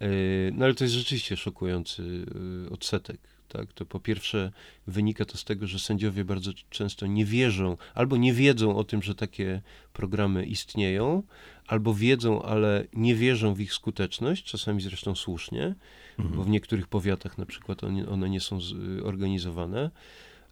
E, 0.00 0.06
No 0.52 0.64
ale 0.64 0.74
to 0.74 0.84
jest 0.84 0.94
rzeczywiście 0.94 1.36
szokujący 1.36 2.26
e, 2.66 2.70
odsetek. 2.70 3.18
Tak? 3.48 3.72
To 3.72 3.86
po 3.86 4.00
pierwsze 4.00 4.52
wynika 4.86 5.24
to 5.24 5.38
z 5.38 5.44
tego, 5.44 5.66
że 5.66 5.78
sędziowie 5.78 6.24
bardzo 6.24 6.50
często 6.70 7.06
nie 7.06 7.24
wierzą, 7.24 7.76
albo 7.94 8.16
nie 8.16 8.32
wiedzą 8.32 8.76
o 8.76 8.84
tym, 8.84 9.02
że 9.02 9.14
takie 9.14 9.60
programy 9.92 10.44
istnieją, 10.46 11.22
albo 11.66 11.94
wiedzą, 11.94 12.42
ale 12.42 12.86
nie 12.92 13.14
wierzą 13.14 13.54
w 13.54 13.60
ich 13.60 13.72
skuteczność, 13.72 14.44
czasami 14.44 14.80
zresztą 14.82 15.14
słusznie, 15.14 15.74
Mhm. 16.18 16.36
bo 16.36 16.44
w 16.44 16.48
niektórych 16.48 16.88
powiatach 16.88 17.38
na 17.38 17.46
przykład 17.46 17.84
one, 17.84 18.08
one 18.08 18.30
nie 18.30 18.40
są 18.40 18.58
y, 18.98 19.04
organizowane, 19.04 19.90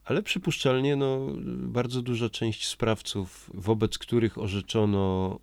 ale 0.04 0.22
przypuszczalnie 0.22 0.96
no, 0.96 1.26
bardzo 1.46 2.02
duża 2.02 2.30
część 2.30 2.66
sprawców, 2.68 3.50
wobec 3.54 3.98
których 3.98 4.38
orzeczono 4.38 5.38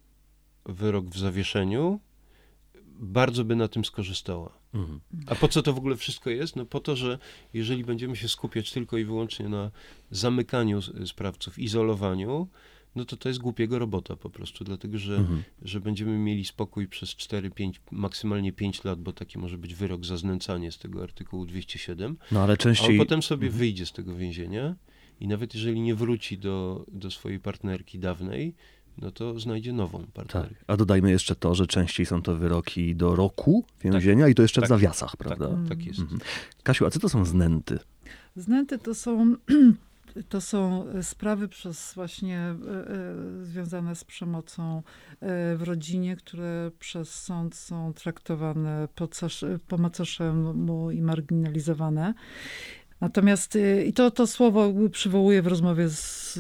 wyrok 0.66 1.06
w 1.06 1.18
zawieszeniu, 1.20 2.00
bardzo 3.02 3.46
by 3.46 3.56
na 3.56 3.68
tym 3.68 3.86
skorzystała. 3.86 4.54
Mhm. 4.74 5.00
A 5.28 5.36
po 5.36 5.48
co 5.48 5.62
to 5.62 5.74
w 5.74 5.78
ogóle 5.78 5.96
wszystko 5.96 6.30
jest? 6.30 6.56
No 6.56 6.66
po 6.66 6.80
to, 6.80 6.96
że 6.96 7.18
jeżeli 7.54 7.84
będziemy 7.86 8.16
się 8.16 8.28
skupiać 8.30 8.72
tylko 8.72 8.98
i 8.98 9.06
wyłącznie 9.06 9.50
na 9.50 9.72
zamykaniu 10.12 10.78
s- 10.78 10.92
sprawców, 11.06 11.60
izolowaniu, 11.60 12.48
no 12.96 13.06
to 13.06 13.18
to 13.18 13.30
jest 13.30 13.40
głupiego 13.42 13.80
robota 13.80 14.16
po 14.16 14.30
prostu, 14.30 14.64
dlatego 14.64 14.98
że 14.98 15.16
Mhm. 15.18 15.44
że 15.62 15.80
będziemy 15.80 16.18
mieli 16.18 16.46
spokój 16.46 16.88
przez 16.88 17.10
4, 17.10 17.52
5, 17.52 17.82
maksymalnie 17.92 18.54
5 18.54 18.84
lat, 18.84 19.02
bo 19.02 19.14
taki 19.14 19.40
może 19.40 19.58
być 19.58 19.76
wyrok 19.76 20.06
za 20.06 20.18
znęcanie 20.18 20.72
z 20.72 20.78
tego 20.78 21.04
artykułu 21.04 21.46
207, 21.46 22.18
No 22.32 22.40
ale 22.40 22.50
a 22.50 22.54
on 22.54 22.58
częściej... 22.58 22.98
potem 22.98 23.22
sobie 23.24 23.48
Mhm. 23.48 23.60
wyjdzie 23.60 23.86
z 23.86 23.92
tego 23.92 24.16
więzienia 24.16 24.76
i 25.20 25.28
nawet 25.28 25.54
jeżeli 25.56 25.82
nie 25.82 25.96
wróci 25.96 26.38
do, 26.38 26.86
do 26.92 27.12
swojej 27.12 27.40
partnerki 27.40 28.00
dawnej, 28.00 28.56
no 28.98 29.12
to 29.12 29.40
znajdzie 29.40 29.74
nową 29.74 30.00
Tak. 30.00 30.10
partnerkę. 30.12 30.56
A 30.68 30.78
dodajmy 30.78 31.12
jeszcze 31.12 31.36
to, 31.36 31.56
że 31.56 31.68
częściej 31.68 32.06
są 32.06 32.22
to 32.22 32.36
wyroki 32.36 32.96
do 32.96 33.16
roku 33.16 33.66
więzienia 33.84 34.28
i 34.28 34.36
to 34.36 34.42
jeszcze 34.42 34.62
w 34.62 34.64
Tak. 34.64 34.70
zawiasach, 34.70 35.12
Tak, 35.12 35.18
prawda? 35.18 35.58
tak 35.70 35.86
jest. 35.86 36.00
Mhm. 36.00 36.20
Kasiu, 36.64 36.86
a 36.86 36.90
co 36.90 37.00
to 37.00 37.10
są 37.10 37.26
znęty? 37.26 37.80
Znęty 38.36 38.78
to 38.80 38.96
są, 38.96 39.36
to 40.30 40.42
są 40.42 40.86
sprawy 41.02 41.48
przez 41.48 41.94
właśnie 41.94 42.40
e, 42.40 42.52
e, 42.52 42.56
związane 43.46 43.96
z 43.96 44.04
przemocą 44.04 44.78
e, 44.78 44.82
w 45.56 45.64
rodzinie, 45.64 46.16
które 46.16 46.72
przez 46.80 47.24
sąd 47.24 47.56
są 47.56 47.94
traktowane 47.94 48.88
po 49.68 49.78
macoszemu 49.78 50.92
i 50.92 51.02
marginalizowane. 51.02 52.14
Natomiast 53.02 53.56
e, 53.56 53.84
i 53.84 53.94
to, 53.94 54.12
to 54.12 54.28
słowo 54.28 54.74
przywołuję 54.92 55.42
w 55.42 55.48
rozmowie 55.48 55.90
z, 55.90 56.34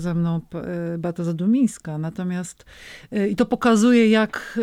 ze 0.00 0.14
mną 0.14 0.40
e, 0.54 0.98
Beata 0.98 1.24
Zadumińska. 1.24 1.98
Natomiast 1.98 2.64
i 3.30 3.36
to 3.36 3.46
pokazuje, 3.46 4.10
jak, 4.10 4.58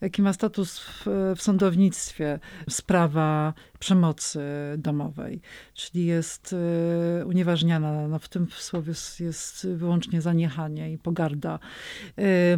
jaki 0.00 0.22
ma 0.22 0.32
status 0.32 0.78
w, 0.78 1.04
w 1.36 1.42
sądownictwie 1.42 2.38
sprawa 2.70 3.54
przemocy 3.78 4.40
domowej. 4.78 5.40
Czyli 5.74 6.06
jest 6.06 6.54
unieważniana, 7.26 8.08
no 8.08 8.18
w 8.18 8.28
tym 8.28 8.46
słowie 8.50 8.92
jest- 9.20 9.66
wyłącznie 9.74 10.20
zaniechanie 10.20 10.92
i 10.92 10.98
pogarda. 10.98 11.58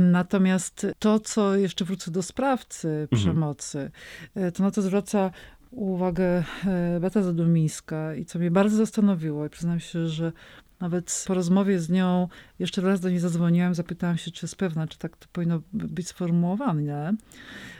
Natomiast 0.00 0.86
to, 0.98 1.20
co 1.20 1.56
jeszcze 1.56 1.84
wrócę 1.84 2.10
do 2.10 2.22
sprawcy 2.22 3.08
przemocy, 3.10 3.90
e, 4.34 4.52
to 4.52 4.62
na 4.62 4.70
to 4.70 4.82
zwraca 4.82 5.30
uwagę 5.76 6.44
e, 6.66 7.00
Beata 7.00 7.22
Zadumińska 7.22 8.14
i 8.14 8.24
co 8.24 8.38
mnie 8.38 8.50
bardzo 8.50 8.76
zastanowiło 8.76 9.46
i 9.46 9.50
przyznam 9.50 9.80
się, 9.80 10.08
że 10.08 10.32
nawet 10.80 11.24
po 11.26 11.34
rozmowie 11.34 11.78
z 11.78 11.90
nią 11.90 12.28
jeszcze 12.58 12.80
raz 12.80 13.00
do 13.00 13.10
niej 13.10 13.18
zadzwoniłam, 13.18 13.74
zapytałam 13.74 14.18
się, 14.18 14.30
czy 14.30 14.46
jest 14.46 14.56
pewna, 14.56 14.86
czy 14.86 14.98
tak 14.98 15.16
to 15.16 15.26
powinno 15.32 15.60
być 15.72 16.08
sformułowane. 16.08 17.14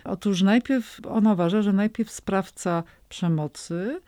Otóż 0.05 0.43
najpierw, 0.43 1.01
ona 1.09 1.33
uważa, 1.33 1.63
że 1.63 1.73
najpierw 1.73 2.11
sprawca 2.11 2.83
przemocy, 3.09 4.01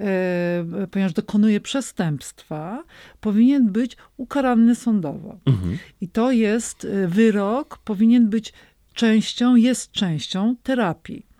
e, 0.00 0.64
ponieważ 0.90 1.12
dokonuje 1.12 1.60
przestępstwa, 1.60 2.84
powinien 3.20 3.72
być 3.72 3.96
ukarany 4.16 4.74
sądowo. 4.74 5.38
Mhm. 5.46 5.78
I 6.00 6.08
to 6.08 6.32
jest 6.32 6.84
e, 6.84 7.08
wyrok, 7.08 7.78
powinien 7.78 8.30
być 8.30 8.52
częścią, 8.94 9.56
jest 9.56 9.92
częścią 9.92 10.56
terapii. 10.62 11.31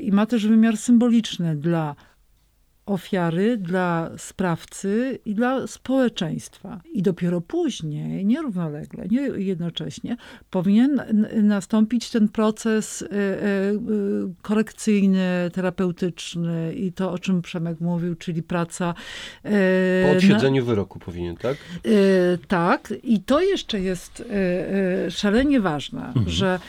I 0.00 0.12
ma 0.12 0.26
też 0.26 0.46
wymiar 0.46 0.76
symboliczny 0.76 1.56
dla 1.56 1.94
ofiary, 2.90 3.56
dla 3.56 4.10
sprawcy 4.16 5.18
i 5.24 5.34
dla 5.34 5.66
społeczeństwa. 5.66 6.80
I 6.92 7.02
dopiero 7.02 7.40
później, 7.40 8.26
nierównolegle, 8.26 9.06
nie 9.10 9.20
jednocześnie, 9.20 10.16
powinien 10.50 11.02
nastąpić 11.42 12.10
ten 12.10 12.28
proces 12.28 13.02
e, 13.02 13.06
e, 13.06 13.08
korekcyjny, 14.42 15.50
terapeutyczny 15.52 16.74
i 16.74 16.92
to, 16.92 17.12
o 17.12 17.18
czym 17.18 17.42
Przemek 17.42 17.80
mówił, 17.80 18.14
czyli 18.14 18.42
praca. 18.42 18.94
E, 19.44 19.50
po 20.04 20.16
odsiedzeniu 20.16 20.62
na... 20.62 20.66
wyroku 20.66 20.98
powinien, 20.98 21.36
tak? 21.36 21.56
Tak. 22.48 22.94
I 23.02 23.20
to 23.20 23.40
jeszcze 23.40 23.80
jest 23.80 24.24
szalenie 25.10 25.60
ważne, 25.60 26.06
mhm. 26.06 26.28
że 26.28 26.60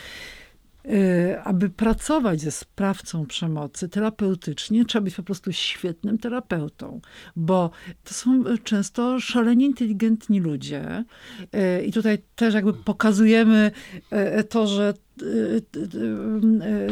aby 1.44 1.70
pracować 1.70 2.41
ze 2.41 2.52
sprawcą 2.52 3.26
przemocy 3.26 3.89
terapeutycznie, 3.89 4.86
trzeba 4.86 5.04
być 5.04 5.15
po 5.15 5.24
prostu 5.24 5.52
świetnym 5.52 6.17
terapeutą, 6.17 7.02
bo 7.36 7.72
to 8.04 8.13
są 8.13 8.44
często 8.63 9.20
szalenie 9.20 9.65
inteligentni 9.65 10.39
ludzie. 10.39 11.04
Y, 11.80 11.86
I 11.86 11.91
tutaj 11.91 12.17
też 12.36 12.54
jakby 12.54 12.74
pokazujemy 12.74 13.72
y, 14.39 14.44
to, 14.44 14.67
że 14.67 14.94
Y, 14.94 15.11
y, 15.11 15.11
y, 15.11 15.11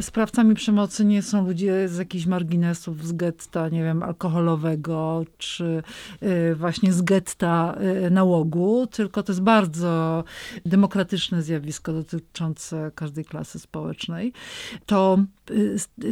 sprawcami 0.02 0.56
przemocy 0.56 1.06
nie 1.06 1.22
są 1.22 1.48
ludzie 1.48 1.90
z 1.90 1.98
jakichś 1.98 2.26
marginesów, 2.26 3.08
z 3.08 3.12
getta, 3.12 3.70
nie 3.70 3.84
wiem, 3.84 4.04
alkoholowego, 4.04 5.26
czy 5.38 5.84
właśnie 6.56 6.94
z 6.94 7.02
getta 7.02 7.78
nałogu, 8.12 8.88
tylko 8.88 9.24
to 9.24 9.32
jest 9.32 9.42
bardzo 9.42 10.24
demokratyczne 10.66 11.42
zjawisko 11.42 11.94
dotyczące 11.94 12.92
każdej 12.96 13.26
klasy 13.26 13.60
społecznej. 13.60 14.34
To 14.86 15.18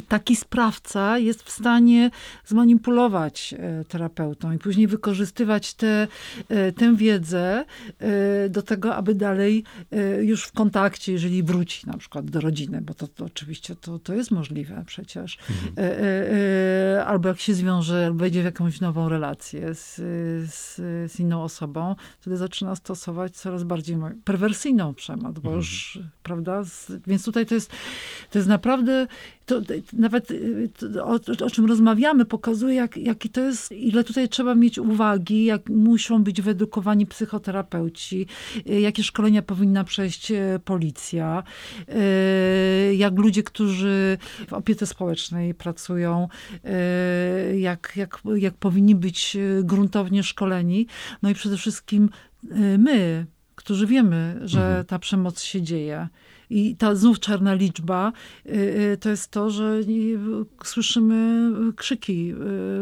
taki 0.08 0.36
sprawca 0.36 1.18
jest 1.18 1.44
w 1.44 1.50
stanie 1.50 2.12
zmanipulować 2.46 3.56
terapeutą 3.88 4.52
i 4.52 4.58
później 4.58 4.88
wykorzystywać 4.88 5.74
tę 5.74 6.96
wiedzę 6.96 7.66
do 8.50 8.62
tego, 8.62 8.96
aby 8.96 9.16
dalej 9.16 9.64
już 10.22 10.44
w 10.44 10.52
kontakcie, 10.52 11.12
jeżeli 11.12 11.44
wróci 11.44 11.88
na 11.88 11.98
przykład 11.98 12.08
przykład 12.08 12.30
do 12.30 12.42
rodziny, 12.42 12.82
bo 12.82 12.94
to, 12.94 13.08
to 13.08 13.26
oczywiście 13.26 13.76
to, 13.76 14.00
to 14.00 14.14
jest 14.14 14.32
możliwe 14.32 14.84
przecież. 14.86 15.38
Mhm. 15.50 17.07
Albo 17.08 17.30
jak 17.30 17.40
się 17.40 17.54
zwiąże, 17.54 18.06
albo 18.06 18.20
wejdzie 18.20 18.42
w 18.42 18.46
jakąś 18.46 18.82
nową 18.82 19.10
relację 19.10 19.76
z, 19.76 19.96
z, 20.54 20.76
z, 21.12 21.20
inną 21.20 21.44
osobą, 21.44 21.96
wtedy 22.20 22.38
zaczyna 22.38 22.76
stosować 22.76 23.36
coraz 23.36 23.64
bardziej 23.64 23.98
perwersyjną 24.24 24.94
przemoc, 24.94 25.34
bo 25.34 25.50
mhm. 25.50 25.56
już, 25.56 26.00
prawda? 26.24 26.64
Więc 27.08 27.26
tutaj 27.26 27.46
to 27.46 27.56
jest, 27.56 27.72
to 28.30 28.40
jest 28.40 28.50
naprawdę 28.50 29.08
to, 29.48 29.62
nawet 29.94 30.28
to, 30.94 31.06
o, 31.06 31.20
o, 31.46 31.50
czym 31.50 31.66
rozmawiamy, 31.66 32.26
pokazuje, 32.26 32.76
jak, 32.76 32.98
jaki 32.98 33.30
to 33.30 33.42
jest, 33.42 33.72
ile 33.72 34.04
tutaj 34.04 34.30
trzeba 34.30 34.56
mieć 34.56 34.80
uwagi, 34.80 35.46
jak 35.46 35.70
muszą 35.70 36.24
być 36.24 36.42
wyedukowani 36.42 37.06
psychoterapeuci, 37.06 38.28
jakie 38.66 39.04
szkolenia 39.04 39.42
powinna 39.42 39.84
przejść 39.84 40.32
policja, 40.66 41.44
Y, 41.90 42.96
jak 42.96 43.20
ludzie, 43.20 43.44
którzy 43.44 44.18
w 44.48 44.54
opiece 44.54 44.88
społecznej 44.88 45.54
pracują, 45.54 46.28
y, 47.54 47.60
jak, 47.60 47.94
jak, 47.96 48.22
jak 48.36 48.54
powinni 48.54 48.96
być 48.96 49.38
gruntownie 49.64 50.24
szkoleni. 50.24 50.88
No 51.22 51.30
i 51.30 51.34
przede 51.34 51.58
wszystkim 51.58 52.10
y, 52.44 52.78
my, 52.78 53.26
którzy 53.56 53.88
wiemy, 53.88 54.40
że 54.44 54.68
mhm. 54.68 54.86
ta 54.86 55.00
przemoc 55.00 55.42
się 55.42 55.62
dzieje. 55.62 56.08
I 56.50 56.76
ta 56.76 56.96
znów 56.96 57.20
czarna 57.20 57.54
liczba 57.54 58.12
to 59.00 59.10
jest 59.10 59.32
to, 59.32 59.50
że 59.50 59.80
słyszymy 60.64 61.52
krzyki 61.76 62.34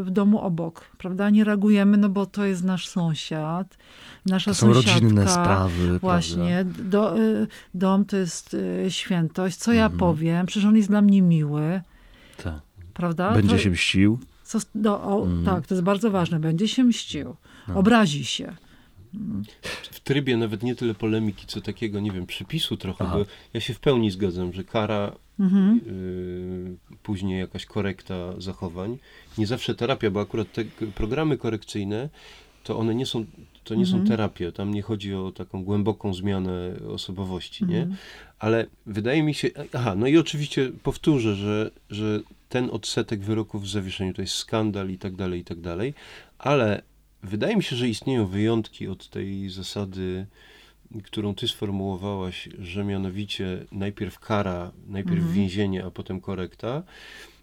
w 0.02 0.08
domu 0.10 0.40
obok, 0.40 0.82
prawda? 0.98 1.30
Nie 1.30 1.44
reagujemy, 1.44 1.98
no 1.98 2.10
bo 2.10 2.26
to 2.26 2.46
jest 2.46 2.64
nasz 2.64 2.88
sąsiad, 2.88 3.78
nasza 4.26 4.52
to 4.52 4.56
są 4.56 4.74
sąsiadka. 4.74 5.00
rodzinne 5.00 5.28
sprawy. 5.28 6.00
Właśnie. 6.00 6.66
Do, 6.66 7.20
y, 7.20 7.48
dom 7.74 8.06
to 8.06 8.18
jest 8.18 8.54
y, 8.54 8.86
świętość. 8.92 9.58
Co 9.58 9.74
ja 9.74 9.84
mhm. 9.84 10.00
powiem? 10.00 10.46
Przecież 10.46 10.66
on 10.66 10.76
jest 10.76 10.90
dla 10.90 11.02
mnie 11.02 11.22
miły. 11.22 11.82
Tak. 12.44 12.60
Prawda? 12.94 13.32
Będzie 13.32 13.56
to, 13.56 13.58
się 13.58 13.70
mścił. 13.70 14.20
Co, 14.44 14.60
do, 14.76 15.04
o, 15.04 15.26
mhm. 15.26 15.46
Tak, 15.46 15.68
to 15.68 15.76
jest 15.76 15.84
bardzo 15.84 16.12
ważne. 16.12 16.40
Będzie 16.40 16.68
się 16.68 16.84
mścił. 16.84 17.36
No. 17.68 17.76
Obrazi 17.76 18.26
się. 18.26 18.56
W 20.06 20.08
trybie 20.08 20.38
nawet 20.38 20.64
nie 20.64 20.76
tyle 20.76 20.94
polemiki, 20.94 21.48
co 21.48 21.62
takiego, 21.62 22.00
nie 22.00 22.12
wiem, 22.12 22.26
przypisu 22.26 22.78
trochę, 22.78 23.06
Aha. 23.06 23.18
bo 23.18 23.26
ja 23.54 23.62
się 23.62 23.74
w 23.74 23.80
pełni 23.80 24.12
zgadzam, 24.12 24.54
że 24.54 24.64
kara, 24.64 25.16
mhm. 25.40 25.82
y, 25.88 26.98
później 27.04 27.40
jakaś 27.40 27.66
korekta 27.66 28.42
zachowań, 28.42 28.98
nie 29.38 29.48
zawsze 29.48 29.76
terapia, 29.76 30.12
bo 30.12 30.22
akurat 30.22 30.52
te 30.52 30.64
programy 30.96 31.38
korekcyjne, 31.38 32.10
to 32.64 32.78
one 32.78 32.96
nie 32.96 33.06
są 33.06 33.26
to 33.64 33.76
nie 33.76 33.84
mhm. 33.84 34.02
są 34.02 34.08
terapie, 34.08 34.52
tam 34.52 34.74
nie 34.74 34.82
chodzi 34.82 35.16
o 35.16 35.32
taką 35.32 35.64
głęboką 35.64 36.14
zmianę 36.14 36.76
osobowości, 36.88 37.64
mhm. 37.64 37.90
nie? 37.90 37.96
Ale 38.40 38.66
wydaje 38.86 39.24
mi 39.24 39.34
się, 39.34 39.50
aha, 39.74 39.96
no 39.96 40.08
i 40.08 40.18
oczywiście 40.18 40.72
powtórzę, 40.84 41.36
że, 41.36 41.72
że 41.90 42.20
ten 42.50 42.70
odsetek 42.72 43.20
wyroków 43.20 43.64
w 43.64 43.70
zawieszeniu 43.70 44.14
to 44.14 44.22
jest 44.22 44.36
skandal 44.36 44.90
i 44.90 44.98
tak 44.98 45.16
dalej, 45.16 45.40
i 45.40 45.44
tak 45.44 45.62
dalej, 45.62 45.94
ale 46.38 46.82
wydaje 47.26 47.56
mi 47.56 47.64
się, 47.64 47.76
że 47.76 47.90
istnieją 47.90 48.28
wyjątki 48.28 48.88
od 48.88 49.10
tej 49.10 49.50
zasady, 49.50 50.26
którą 51.04 51.36
ty 51.36 51.48
sformułowałaś, 51.48 52.50
że 52.60 52.84
mianowicie 52.84 53.66
najpierw 53.72 54.20
kara, 54.20 54.72
najpierw 54.88 55.18
mhm. 55.18 55.34
więzienie, 55.34 55.86
a 55.86 55.92
potem 55.92 56.22
korekta. 56.22 56.84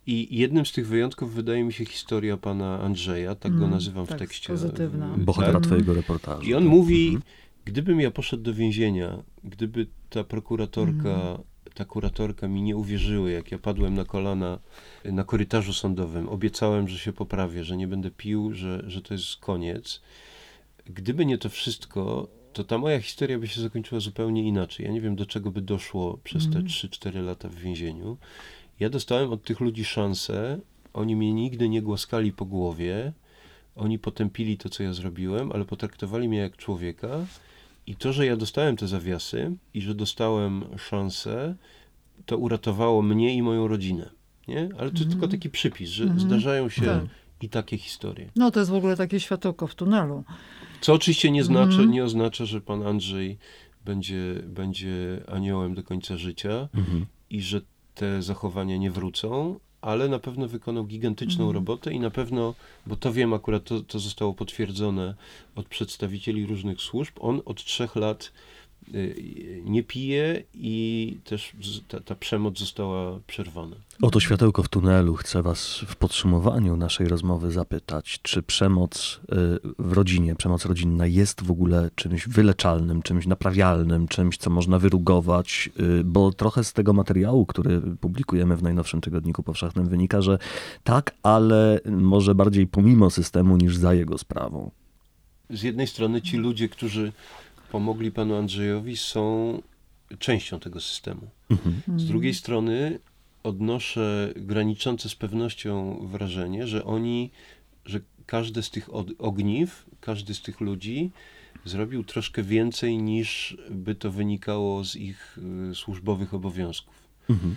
I 0.06 0.38
jednym 0.38 0.66
z 0.66 0.72
tych 0.72 0.86
wyjątków 0.86 1.34
wydaje 1.34 1.64
mi 1.64 1.72
się 1.72 1.84
historia 1.84 2.36
pana 2.36 2.80
Andrzeja, 2.80 3.34
tak 3.34 3.52
go 3.52 3.58
mm, 3.58 3.70
nazywam 3.70 4.06
tak, 4.06 4.16
w 4.16 4.20
tekście. 4.20 4.48
Pozytywna. 4.48 5.10
Tak? 5.10 5.20
Bohatera 5.20 5.60
twojego 5.60 5.94
reportażu. 5.94 6.42
I 6.42 6.54
on 6.54 6.64
mówi, 6.64 7.06
mhm. 7.06 7.22
gdybym 7.64 8.00
ja 8.00 8.10
poszedł 8.10 8.42
do 8.42 8.54
więzienia, 8.54 9.22
gdyby 9.44 9.86
ta 10.10 10.24
prokuratorka, 10.24 11.08
mm. 11.08 11.38
Ta 11.74 11.84
kuratorka 11.84 12.48
mi 12.48 12.62
nie 12.62 12.76
uwierzyły, 12.76 13.32
jak 13.32 13.52
ja 13.52 13.58
padłem 13.58 13.94
na 13.94 14.04
kolana 14.04 14.58
na 15.04 15.24
korytarzu 15.24 15.72
sądowym, 15.72 16.28
obiecałem, 16.28 16.88
że 16.88 16.98
się 16.98 17.12
poprawię, 17.12 17.64
że 17.64 17.76
nie 17.76 17.88
będę 17.88 18.10
pił, 18.10 18.52
że, 18.54 18.82
że 18.86 19.02
to 19.02 19.14
jest 19.14 19.36
koniec. 19.36 20.00
Gdyby 20.86 21.26
nie 21.26 21.38
to 21.38 21.48
wszystko, 21.48 22.28
to 22.52 22.64
ta 22.64 22.78
moja 22.78 23.00
historia 23.00 23.38
by 23.38 23.48
się 23.48 23.60
zakończyła 23.60 24.00
zupełnie 24.00 24.42
inaczej. 24.42 24.86
Ja 24.86 24.92
nie 24.92 25.00
wiem, 25.00 25.16
do 25.16 25.26
czego 25.26 25.50
by 25.50 25.60
doszło 25.60 26.18
przez 26.24 26.50
te 26.50 26.58
3-4 26.58 27.06
mhm. 27.06 27.26
lata 27.26 27.48
w 27.48 27.54
więzieniu. 27.54 28.16
Ja 28.80 28.90
dostałem 28.90 29.32
od 29.32 29.44
tych 29.44 29.60
ludzi 29.60 29.84
szansę, 29.84 30.58
oni 30.92 31.16
mnie 31.16 31.32
nigdy 31.32 31.68
nie 31.68 31.82
głaskali 31.82 32.32
po 32.32 32.44
głowie, 32.44 33.12
oni 33.76 33.98
potępili 33.98 34.58
to, 34.58 34.68
co 34.68 34.82
ja 34.82 34.92
zrobiłem, 34.92 35.52
ale 35.52 35.64
potraktowali 35.64 36.28
mnie 36.28 36.38
jak 36.38 36.56
człowieka. 36.56 37.26
I 37.86 37.96
to, 37.96 38.12
że 38.12 38.26
ja 38.26 38.36
dostałem 38.36 38.76
te 38.76 38.88
zawiasy 38.88 39.56
i 39.74 39.80
że 39.82 39.94
dostałem 39.94 40.64
szansę, 40.78 41.54
to 42.26 42.38
uratowało 42.38 43.02
mnie 43.02 43.34
i 43.34 43.42
moją 43.42 43.68
rodzinę. 43.68 44.10
Nie? 44.48 44.68
Ale 44.78 44.90
to 44.90 44.98
jest 44.98 45.10
tylko 45.10 45.14
mhm. 45.14 45.30
taki 45.30 45.50
przypis, 45.50 45.90
że 45.90 46.04
mm 46.04 46.16
-hmm. 46.16 46.20
zdarzają 46.20 46.68
się 46.68 46.82
tak. 46.82 47.04
i 47.42 47.48
takie 47.48 47.78
historie. 47.78 48.30
No 48.36 48.50
to 48.50 48.60
jest 48.60 48.70
w 48.70 48.74
ogóle 48.74 48.96
takie 48.96 49.20
światełko 49.20 49.66
w 49.66 49.74
tunelu. 49.74 50.24
Co 50.80 50.92
oczywiście 50.92 51.30
nie, 51.30 51.44
znaczy, 51.44 51.74
mm 51.74 51.86
-hmm. 51.86 51.92
nie 51.92 52.04
oznacza, 52.04 52.44
że 52.44 52.60
pan 52.60 52.86
Andrzej 52.86 53.38
będzie, 53.84 54.42
będzie 54.46 55.22
aniołem 55.28 55.74
do 55.74 55.82
końca 55.82 56.16
życia 56.16 56.68
i 57.30 57.42
że 57.42 57.60
te 57.94 58.22
zachowania 58.22 58.76
nie 58.76 58.90
wrócą, 58.90 59.60
ale 59.82 60.08
na 60.08 60.18
pewno 60.18 60.48
wykonał 60.48 60.84
gigantyczną 60.84 61.44
mm. 61.44 61.54
robotę 61.54 61.92
i 61.92 62.00
na 62.00 62.10
pewno, 62.10 62.54
bo 62.86 62.96
to 62.96 63.12
wiem 63.12 63.34
akurat, 63.34 63.64
to, 63.64 63.80
to 63.80 63.98
zostało 63.98 64.34
potwierdzone 64.34 65.14
od 65.56 65.66
przedstawicieli 65.66 66.46
różnych 66.46 66.80
służb, 66.80 67.14
on 67.20 67.42
od 67.44 67.64
trzech 67.64 67.96
lat 67.96 68.32
nie 69.64 69.82
pije 69.82 70.42
i 70.54 71.16
też 71.24 71.52
ta, 71.88 72.00
ta, 72.00 72.14
przemoc 72.14 72.58
została 72.58 73.18
przerwana. 73.26 73.76
Oto 74.02 74.20
światełko 74.20 74.62
w 74.62 74.68
tunelu. 74.68 75.14
Chcę 75.14 75.42
Was 75.42 75.84
w 75.86 75.96
podsumowaniu 75.96 76.76
naszej 76.76 77.08
rozmowy 77.08 77.52
zapytać, 77.52 78.20
czy 78.22 78.42
przemoc 78.42 79.20
y, 79.22 79.36
w 79.78 79.92
rodzinie, 79.92 80.34
przemoc 80.34 80.66
rodzinna 80.66 81.06
jest 81.06 81.42
w 81.42 81.50
ogóle 81.50 81.90
czymś 81.94 82.28
wyleczalnym, 82.28 83.02
czymś 83.02 83.26
naprawialnym, 83.26 84.08
czymś, 84.08 84.36
co 84.36 84.50
można 84.50 84.78
wyrugować, 84.78 85.70
y, 85.80 86.04
bo 86.04 86.32
trochę 86.32 86.64
z 86.64 86.72
tego 86.72 86.92
materiału, 86.92 87.46
który 87.46 87.80
publikujemy 88.00 88.56
w 88.56 88.62
najnowszym 88.62 89.00
tygodniku 89.00 89.42
powszechnym 89.42 89.88
wynika, 89.88 90.22
że 90.22 90.38
tak, 90.84 91.14
ale 91.22 91.80
może 91.86 92.34
bardziej 92.34 92.66
pomimo 92.66 93.10
systemu 93.10 93.56
niż 93.56 93.76
za 93.76 93.94
jego 93.94 94.18
sprawą. 94.18 94.70
Z 95.50 95.62
jednej 95.62 95.86
strony 95.86 96.22
ci 96.22 96.36
ludzie, 96.36 96.68
którzy 96.68 97.12
pomogli 97.72 98.12
panu 98.12 98.34
Andrzejowi, 98.34 98.96
są 98.96 99.22
częścią 100.18 100.60
tego 100.60 100.80
systemu. 100.80 101.30
Mhm. 101.50 102.00
Z 102.00 102.06
drugiej 102.06 102.34
strony 102.34 102.98
odnoszę 103.42 104.32
graniczące 104.36 105.08
z 105.08 105.14
pewnością 105.14 105.98
wrażenie, 106.06 106.66
że 106.66 106.84
oni, 106.84 107.30
że 107.84 108.00
każdy 108.26 108.62
z 108.62 108.70
tych 108.70 108.88
ogniw, 109.18 109.86
każdy 110.00 110.34
z 110.34 110.42
tych 110.42 110.60
ludzi 110.60 111.10
zrobił 111.64 112.04
troszkę 112.04 112.42
więcej 112.42 112.98
niż 112.98 113.56
by 113.70 113.94
to 113.94 114.10
wynikało 114.10 114.84
z 114.84 114.96
ich 114.96 115.38
y, 115.70 115.74
służbowych 115.74 116.34
obowiązków. 116.34 117.08
Mhm. 117.30 117.56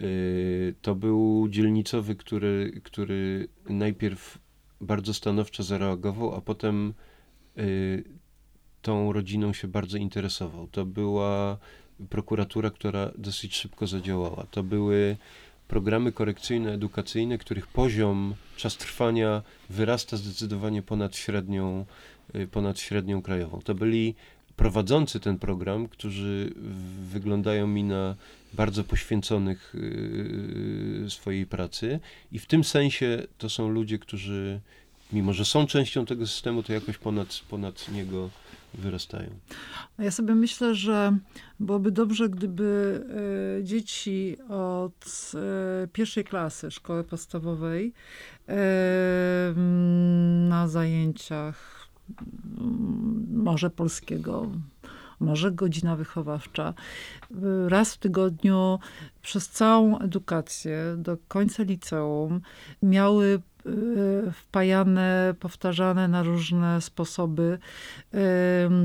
Y, 0.00 0.74
to 0.82 0.94
był 0.94 1.48
dzielnicowy, 1.48 2.14
który, 2.16 2.80
który 2.84 3.48
najpierw 3.68 4.38
bardzo 4.80 5.14
stanowczo 5.14 5.62
zareagował, 5.62 6.34
a 6.34 6.40
potem 6.40 6.94
y, 7.58 8.04
tą 8.86 9.12
rodziną 9.12 9.52
się 9.52 9.68
bardzo 9.68 9.98
interesował. 9.98 10.68
To 10.72 10.84
była 10.84 11.58
prokuratura, 12.10 12.70
która 12.70 13.10
dosyć 13.18 13.56
szybko 13.56 13.86
zadziałała. 13.86 14.46
To 14.50 14.62
były 14.62 15.16
programy 15.68 16.12
korekcyjno-edukacyjne, 16.12 17.38
których 17.38 17.66
poziom, 17.66 18.34
czas 18.56 18.76
trwania 18.76 19.42
wyrasta 19.70 20.16
zdecydowanie 20.16 20.82
ponad 20.82 21.16
średnią, 21.16 21.86
y, 22.34 22.46
ponad 22.46 22.78
średnią 22.78 23.22
krajową. 23.22 23.60
To 23.60 23.74
byli 23.74 24.14
prowadzący 24.56 25.20
ten 25.20 25.38
program, 25.38 25.88
którzy 25.88 26.52
wyglądają 27.12 27.66
mi 27.66 27.84
na 27.84 28.16
bardzo 28.52 28.84
poświęconych 28.84 29.74
y, 29.74 31.10
swojej 31.10 31.46
pracy 31.46 32.00
i 32.32 32.38
w 32.38 32.46
tym 32.46 32.64
sensie 32.64 33.22
to 33.38 33.50
są 33.50 33.68
ludzie, 33.68 33.98
którzy 33.98 34.60
mimo, 35.12 35.32
że 35.32 35.44
są 35.44 35.66
częścią 35.66 36.06
tego 36.06 36.26
systemu, 36.26 36.62
to 36.62 36.72
jakoś 36.72 36.98
ponad, 36.98 37.40
ponad 37.48 37.88
niego 37.92 38.30
wyrastają. 38.78 39.30
Ja 39.98 40.10
sobie 40.10 40.34
myślę, 40.34 40.74
że 40.74 41.18
byłoby 41.60 41.92
dobrze, 41.92 42.28
gdyby 42.28 43.02
e, 43.60 43.64
dzieci 43.64 44.36
od 44.48 45.32
e, 45.34 45.88
pierwszej 45.88 46.24
klasy 46.24 46.70
szkoły 46.70 47.04
podstawowej 47.04 47.92
e, 48.48 49.54
na 50.48 50.68
zajęciach 50.68 51.86
może 53.28 53.70
polskiego, 53.70 54.50
może 55.20 55.52
godzina 55.52 55.96
wychowawcza, 55.96 56.74
raz 57.68 57.94
w 57.94 57.98
tygodniu 57.98 58.78
przez 59.22 59.48
całą 59.48 59.98
edukację 59.98 60.94
do 60.98 61.16
końca 61.28 61.62
liceum 61.62 62.40
miały 62.82 63.42
wpajane, 64.32 65.34
powtarzane 65.40 66.08
na 66.08 66.22
różne 66.22 66.80
sposoby 66.80 67.58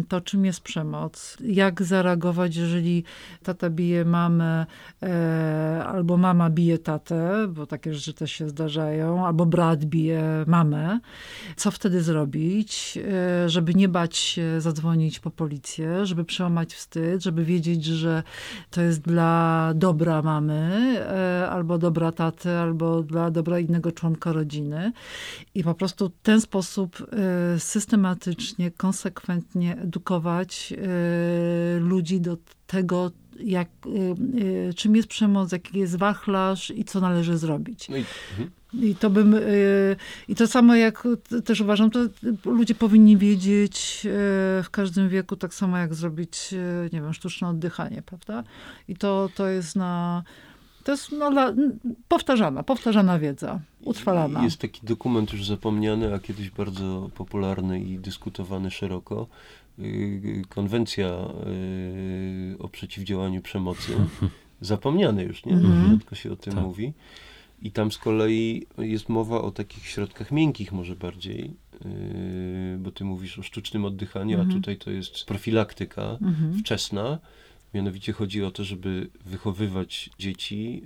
to, 0.07 0.21
czym 0.21 0.45
jest 0.45 0.61
przemoc. 0.61 1.37
Jak 1.39 1.81
zareagować, 1.81 2.55
jeżeli 2.55 3.03
tata 3.43 3.69
bije 3.69 4.05
mamę, 4.05 4.65
e, 5.03 5.83
albo 5.87 6.17
mama 6.17 6.49
bije 6.49 6.77
tatę, 6.77 7.47
bo 7.47 7.65
takie 7.65 7.93
rzeczy 7.93 8.13
też 8.13 8.31
się 8.31 8.49
zdarzają, 8.49 9.25
albo 9.25 9.45
brat 9.45 9.85
bije 9.85 10.43
mamę. 10.47 10.99
Co 11.55 11.71
wtedy 11.71 12.01
zrobić, 12.01 12.99
e, 13.43 13.49
żeby 13.49 13.73
nie 13.73 13.89
bać 13.89 14.17
się 14.17 14.61
zadzwonić 14.61 15.19
po 15.19 15.31
policję, 15.31 16.05
żeby 16.05 16.25
przełamać 16.25 16.73
wstyd, 16.73 17.23
żeby 17.23 17.45
wiedzieć, 17.45 17.85
że 17.85 18.23
to 18.69 18.81
jest 18.81 19.01
dla 19.01 19.71
dobra 19.75 20.21
mamy, 20.21 20.71
e, 20.99 21.49
albo 21.49 21.77
dobra 21.77 22.11
taty, 22.11 22.49
albo 22.49 23.03
dla 23.03 23.31
dobra 23.31 23.59
innego 23.59 23.91
członka 23.91 24.31
rodziny 24.31 24.70
i 25.55 25.63
po 25.63 25.73
prostu 25.73 26.09
w 26.09 26.21
ten 26.23 26.41
sposób 26.41 27.07
e, 27.55 27.59
systematycznie, 27.59 28.71
konsekwentnie 28.71 29.77
edukować 29.77 30.73
e, 30.73 31.79
ludzi 31.79 32.21
do 32.21 32.37
tego, 32.67 33.11
jak, 33.39 33.69
e, 34.69 34.73
czym 34.73 34.95
jest 34.95 35.07
przemoc, 35.07 35.51
jaki 35.51 35.79
jest 35.79 35.97
wachlarz 35.97 36.71
i 36.75 36.83
co 36.85 37.01
należy 37.01 37.37
zrobić. 37.37 37.89
No 37.89 37.97
i, 37.97 38.05
mhm. 38.31 38.51
I 38.73 38.95
to 38.95 39.09
bym, 39.09 39.35
i 40.27 40.35
to 40.35 40.47
samo 40.47 40.75
jak 40.75 41.07
też 41.45 41.61
uważam, 41.61 41.91
to 41.91 41.99
ludzie 42.45 42.75
powinni 42.75 43.17
wiedzieć 43.17 44.01
w 44.63 44.67
każdym 44.71 45.09
wieku, 45.09 45.35
tak 45.35 45.53
samo 45.53 45.77
jak 45.77 45.93
zrobić, 45.93 46.55
nie 46.93 47.01
wiem, 47.01 47.13
sztuczne 47.13 47.47
oddychanie, 47.47 48.01
prawda? 48.01 48.43
I 48.87 48.95
to, 48.95 49.29
to 49.35 49.47
jest 49.47 49.75
na, 49.75 50.23
to 50.83 50.91
jest 50.91 51.11
no, 51.11 51.31
powtarzana, 52.07 52.63
powtarzana 52.63 53.19
wiedza, 53.19 53.59
utrwalana. 53.83 54.43
Jest 54.43 54.57
taki 54.57 54.85
dokument 54.85 55.33
już 55.33 55.45
zapomniany, 55.45 56.13
a 56.13 56.19
kiedyś 56.19 56.49
bardzo 56.49 57.09
popularny 57.15 57.79
i 57.79 57.99
dyskutowany 57.99 58.71
szeroko. 58.71 59.27
Y, 59.79 60.41
konwencja 60.49 61.07
y, 61.47 62.55
o 62.59 62.67
przeciwdziałaniu 62.67 63.41
przemocy. 63.41 63.93
Zapomniany 64.61 65.23
już, 65.23 65.45
nie? 65.45 65.53
Mhm. 65.53 65.91
Rzadko 65.91 66.15
się 66.15 66.31
o 66.31 66.35
tym 66.35 66.53
tak. 66.53 66.63
mówi. 66.63 66.93
I 67.61 67.71
tam 67.71 67.91
z 67.91 67.97
kolei 67.97 68.65
jest 68.77 69.09
mowa 69.09 69.41
o 69.41 69.51
takich 69.51 69.85
środkach 69.87 70.31
miękkich 70.31 70.71
może 70.71 70.95
bardziej, 70.95 71.53
y, 71.85 72.77
bo 72.79 72.91
ty 72.91 73.03
mówisz 73.03 73.39
o 73.39 73.43
sztucznym 73.43 73.85
oddychaniu, 73.85 74.37
mhm. 74.39 74.49
a 74.49 74.53
tutaj 74.53 74.77
to 74.77 74.91
jest 74.91 75.25
profilaktyka 75.25 76.17
mhm. 76.21 76.53
wczesna 76.59 77.19
Mianowicie 77.73 78.13
chodzi 78.13 78.43
o 78.43 78.51
to, 78.51 78.63
żeby 78.63 79.09
wychowywać 79.25 80.09
dzieci. 80.19 80.83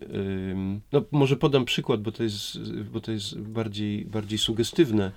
No, 0.91 1.03
może 1.11 1.35
podam 1.35 1.65
przykład, 1.65 2.01
bo 2.01 2.11
to 2.11 2.23
jest, 2.23 2.71
bo 2.93 3.01
to 3.01 3.11
jest 3.11 3.39
bardziej, 3.39 4.05
bardziej 4.05 4.39
sugestywne. 4.39 5.11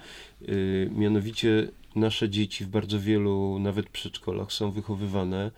Y, 0.49 0.91
mianowicie 0.95 1.69
nasze 1.95 2.29
dzieci 2.29 2.65
w 2.65 2.69
bardzo 2.69 3.01
wielu, 3.01 3.59
nawet 3.59 3.89
przedszkolach, 3.89 4.53
są 4.53 4.71
wychowywane 4.71 5.51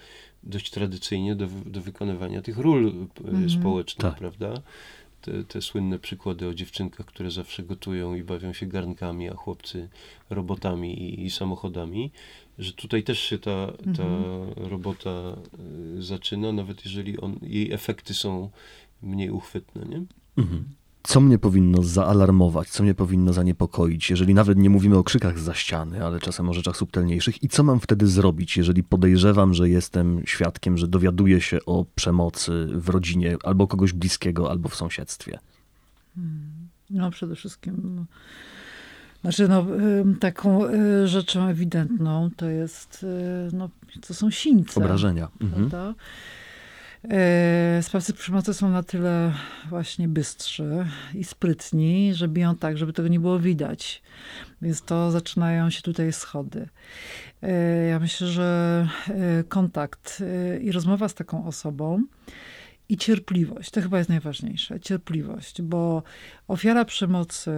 dość 0.42 0.70
tradycyjnie 0.70 1.36
do, 1.36 1.48
do 1.66 1.80
wykonywania 1.80 2.42
tych 2.42 2.58
ról 2.58 2.92
mhm. 3.24 3.50
społecznych, 3.50 4.12
tak. 4.12 4.18
prawda? 4.18 4.62
Te, 5.20 5.44
te, 5.44 5.62
słynne 5.62 5.98
przykłady 5.98 6.48
o 6.48 6.54
dziewczynkach, 6.54 7.06
które 7.06 7.30
zawsze 7.30 7.62
gotują 7.62 8.14
i 8.14 8.22
bawią 8.22 8.52
się 8.52 8.66
garnkami, 8.66 9.30
a 9.30 9.34
chłopcy 9.34 9.88
robotami 10.30 11.02
i, 11.02 11.24
i 11.24 11.30
samochodami 11.30 12.10
że 12.60 12.72
tutaj 12.72 13.02
też 13.02 13.20
się 13.20 13.38
ta, 13.38 13.72
ta 13.96 14.02
mhm. 14.02 14.68
robota 14.70 15.36
y, 15.98 16.02
zaczyna, 16.02 16.52
nawet 16.52 16.84
jeżeli 16.84 17.20
on, 17.20 17.38
jej 17.42 17.72
efekty 17.72 18.14
są 18.14 18.50
mniej 19.02 19.30
uchwytne, 19.30 19.84
nie? 19.88 20.02
Mhm. 20.36 20.64
Co 21.02 21.20
mnie 21.20 21.38
powinno 21.38 21.82
zaalarmować, 21.82 22.68
co 22.68 22.82
mnie 22.82 22.94
powinno 22.94 23.32
zaniepokoić, 23.32 24.10
jeżeli 24.10 24.34
nawet 24.34 24.58
nie 24.58 24.70
mówimy 24.70 24.98
o 24.98 25.04
krzykach 25.04 25.38
za 25.38 25.54
ściany, 25.54 26.04
ale 26.04 26.20
czasem 26.20 26.48
o 26.48 26.52
rzeczach 26.52 26.76
subtelniejszych? 26.76 27.42
I 27.42 27.48
co 27.48 27.62
mam 27.62 27.80
wtedy 27.80 28.06
zrobić, 28.06 28.56
jeżeli 28.56 28.82
podejrzewam, 28.82 29.54
że 29.54 29.68
jestem 29.68 30.22
świadkiem, 30.26 30.78
że 30.78 30.88
dowiaduję 30.88 31.40
się 31.40 31.58
o 31.66 31.84
przemocy 31.94 32.66
w 32.74 32.88
rodzinie 32.88 33.36
albo 33.44 33.66
kogoś 33.66 33.92
bliskiego, 33.92 34.50
albo 34.50 34.68
w 34.68 34.74
sąsiedztwie? 34.74 35.38
Hmm. 36.14 36.68
No 36.90 37.10
przede 37.10 37.36
wszystkim 37.36 38.06
znaczy, 39.22 39.48
no, 39.48 39.66
taką 40.20 40.66
y, 40.66 41.08
rzeczą 41.08 41.46
ewidentną 41.46 42.30
to 42.36 42.46
jest, 42.46 43.02
y, 43.52 43.56
no, 43.56 43.68
to 44.06 44.14
są 44.14 44.30
sińce. 44.30 44.80
Obrażenia. 44.80 45.28
Mhm. 45.40 45.70
E, 45.74 45.94
sprawcy 47.82 48.12
przemocy 48.12 48.54
są 48.54 48.70
na 48.70 48.82
tyle 48.82 49.32
właśnie 49.68 50.08
bystrzy 50.08 50.86
i 51.14 51.24
sprytni, 51.24 52.14
że 52.14 52.28
biją 52.28 52.56
tak, 52.56 52.78
żeby 52.78 52.92
tego 52.92 53.08
nie 53.08 53.20
było 53.20 53.38
widać. 53.38 54.02
Więc 54.62 54.82
to 54.82 55.10
zaczynają 55.10 55.70
się 55.70 55.82
tutaj 55.82 56.12
schody. 56.12 56.68
E, 57.42 57.52
ja 57.86 57.98
myślę, 57.98 58.26
że 58.26 58.88
e, 59.08 59.44
kontakt 59.44 60.22
i 60.60 60.72
rozmowa 60.72 61.08
z 61.08 61.14
taką 61.14 61.46
osobą 61.46 62.02
i 62.88 62.96
cierpliwość. 62.96 63.70
To 63.70 63.80
chyba 63.80 63.98
jest 63.98 64.10
najważniejsze. 64.10 64.80
Cierpliwość, 64.80 65.62
bo 65.62 66.02
ofiara 66.48 66.84
przemocy, 66.84 67.50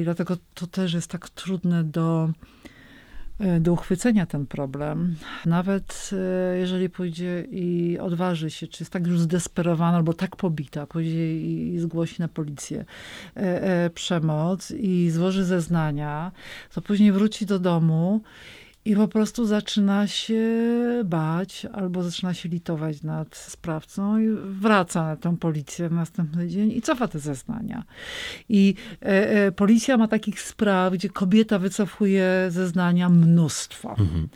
i 0.00 0.04
dlatego 0.04 0.36
to 0.54 0.66
też 0.66 0.92
jest 0.94 1.10
tak 1.10 1.30
trudne 1.30 1.84
do, 1.84 2.30
e, 2.30 2.77
do 3.60 3.72
uchwycenia 3.72 4.26
ten 4.26 4.46
problem. 4.46 5.16
Nawet 5.46 6.10
e, 6.12 6.58
jeżeli 6.58 6.90
pójdzie 6.90 7.44
i 7.50 7.98
odważy 7.98 8.50
się, 8.50 8.66
czy 8.66 8.82
jest 8.82 8.92
tak 8.92 9.06
już 9.06 9.20
zdesperowana 9.20 9.96
albo 9.96 10.12
tak 10.12 10.36
pobita, 10.36 10.86
pójdzie 10.86 11.40
i 11.40 11.78
zgłosi 11.78 12.22
na 12.22 12.28
policję 12.28 12.84
e, 13.34 13.90
przemoc 13.90 14.70
i 14.70 15.10
złoży 15.10 15.44
zeznania, 15.44 16.32
to 16.74 16.82
później 16.82 17.12
wróci 17.12 17.46
do 17.46 17.58
domu 17.58 18.20
i 18.88 18.96
po 18.96 19.08
prostu 19.08 19.46
zaczyna 19.46 20.06
się 20.06 20.42
bać 21.04 21.66
albo 21.72 22.02
zaczyna 22.02 22.34
się 22.34 22.48
litować 22.48 23.02
nad 23.02 23.36
sprawcą 23.36 24.18
i 24.18 24.28
wraca 24.38 25.04
na 25.04 25.16
tę 25.16 25.36
policję 25.36 25.88
następny 25.90 26.48
dzień 26.48 26.72
i 26.72 26.82
cofa 26.82 27.08
te 27.08 27.18
zeznania. 27.18 27.84
I 28.48 28.74
e, 29.02 29.30
e, 29.30 29.52
policja 29.52 29.96
ma 29.96 30.08
takich 30.08 30.40
spraw, 30.40 30.92
gdzie 30.92 31.08
kobieta 31.08 31.58
wycofuje 31.58 32.46
zeznania 32.48 33.08
mnóstwo. 33.08 33.90
Mhm. 33.90 34.28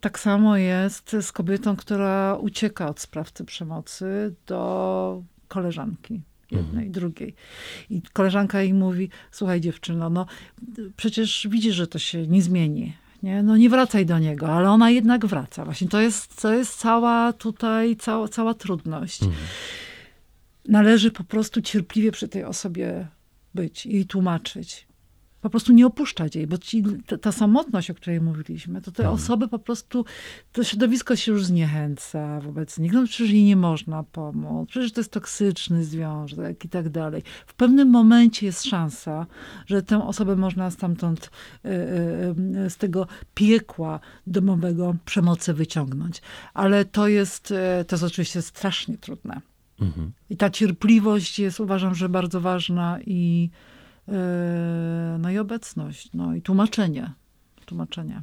Tak 0.00 0.18
samo 0.18 0.56
jest 0.56 1.16
z 1.20 1.32
kobietą, 1.32 1.76
która 1.76 2.36
ucieka 2.40 2.88
od 2.88 3.00
sprawcy 3.00 3.44
przemocy 3.44 4.34
do 4.46 5.22
koleżanki 5.48 6.20
jednej, 6.50 6.86
mhm. 6.86 6.92
drugiej. 6.92 7.34
I 7.90 8.02
koleżanka 8.12 8.62
jej 8.62 8.74
mówi, 8.74 9.08
słuchaj 9.30 9.60
dziewczyno, 9.60 10.10
no 10.10 10.26
przecież 10.96 11.48
widzisz, 11.50 11.74
że 11.74 11.86
to 11.86 11.98
się 11.98 12.26
nie 12.26 12.42
zmieni 12.42 13.01
nie? 13.22 13.42
No 13.42 13.56
nie 13.56 13.70
wracaj 13.70 14.06
do 14.06 14.18
niego, 14.18 14.48
ale 14.48 14.70
ona 14.70 14.90
jednak 14.90 15.26
wraca. 15.26 15.64
Właśnie 15.64 15.88
to 15.88 16.00
jest, 16.00 16.42
to 16.42 16.54
jest 16.54 16.78
cała 16.78 17.32
tutaj, 17.32 17.96
cała, 17.96 18.28
cała 18.28 18.54
trudność. 18.54 19.22
Mhm. 19.22 19.42
Należy 20.68 21.10
po 21.10 21.24
prostu 21.24 21.62
cierpliwie 21.62 22.12
przy 22.12 22.28
tej 22.28 22.44
osobie 22.44 23.08
być 23.54 23.86
i 23.86 24.06
tłumaczyć. 24.06 24.86
Po 25.42 25.50
prostu 25.50 25.72
nie 25.72 25.86
opuszczać 25.86 26.36
jej, 26.36 26.46
bo 26.46 26.58
ci, 26.58 26.82
ta, 27.06 27.18
ta 27.18 27.32
samotność, 27.32 27.90
o 27.90 27.94
której 27.94 28.20
mówiliśmy, 28.20 28.80
to 28.80 28.92
te 28.92 29.02
Mhm. 29.02 29.14
osoby 29.14 29.48
po 29.48 29.58
prostu, 29.58 30.04
to 30.52 30.64
środowisko 30.64 31.16
się 31.16 31.32
już 31.32 31.44
zniechęca 31.46 32.40
wobec 32.40 32.78
nich. 32.78 32.92
No 32.92 33.04
przecież 33.04 33.30
jej 33.30 33.44
nie 33.44 33.56
można 33.56 34.02
pomóc, 34.02 34.68
przecież 34.68 34.92
to 34.92 35.00
jest 35.00 35.12
toksyczny 35.12 35.84
związek 35.84 36.64
i 36.64 36.68
tak 36.68 36.88
dalej. 36.88 37.22
W 37.46 37.54
pewnym 37.54 37.88
momencie 37.88 38.46
jest 38.46 38.64
szansa, 38.64 39.26
że 39.66 39.82
tę 39.82 40.06
osobę 40.06 40.36
można 40.36 40.70
stamtąd, 40.70 41.30
e, 41.64 41.68
e, 41.68 42.64
e, 42.64 42.70
z 42.70 42.76
tego 42.76 43.06
piekła 43.34 44.00
domowego 44.26 44.94
przemocy 45.04 45.54
wyciągnąć. 45.54 46.22
Ale 46.54 46.84
to 46.84 47.08
jest, 47.08 47.54
to 47.88 47.94
jest 47.96 48.04
oczywiście 48.04 48.42
strasznie 48.42 48.98
trudne. 48.98 49.40
Mhm. 49.80 50.12
I 50.30 50.36
ta 50.36 50.50
cierpliwość 50.50 51.38
jest, 51.38 51.60
uważam, 51.60 51.94
że 51.94 52.08
bardzo 52.08 52.40
ważna 52.40 52.98
i, 53.06 53.50
no 55.18 55.30
i 55.30 55.38
obecność, 55.38 56.10
no 56.14 56.34
i 56.34 56.42
tłumaczenie. 56.42 57.12
Tłumaczenie. 57.66 58.22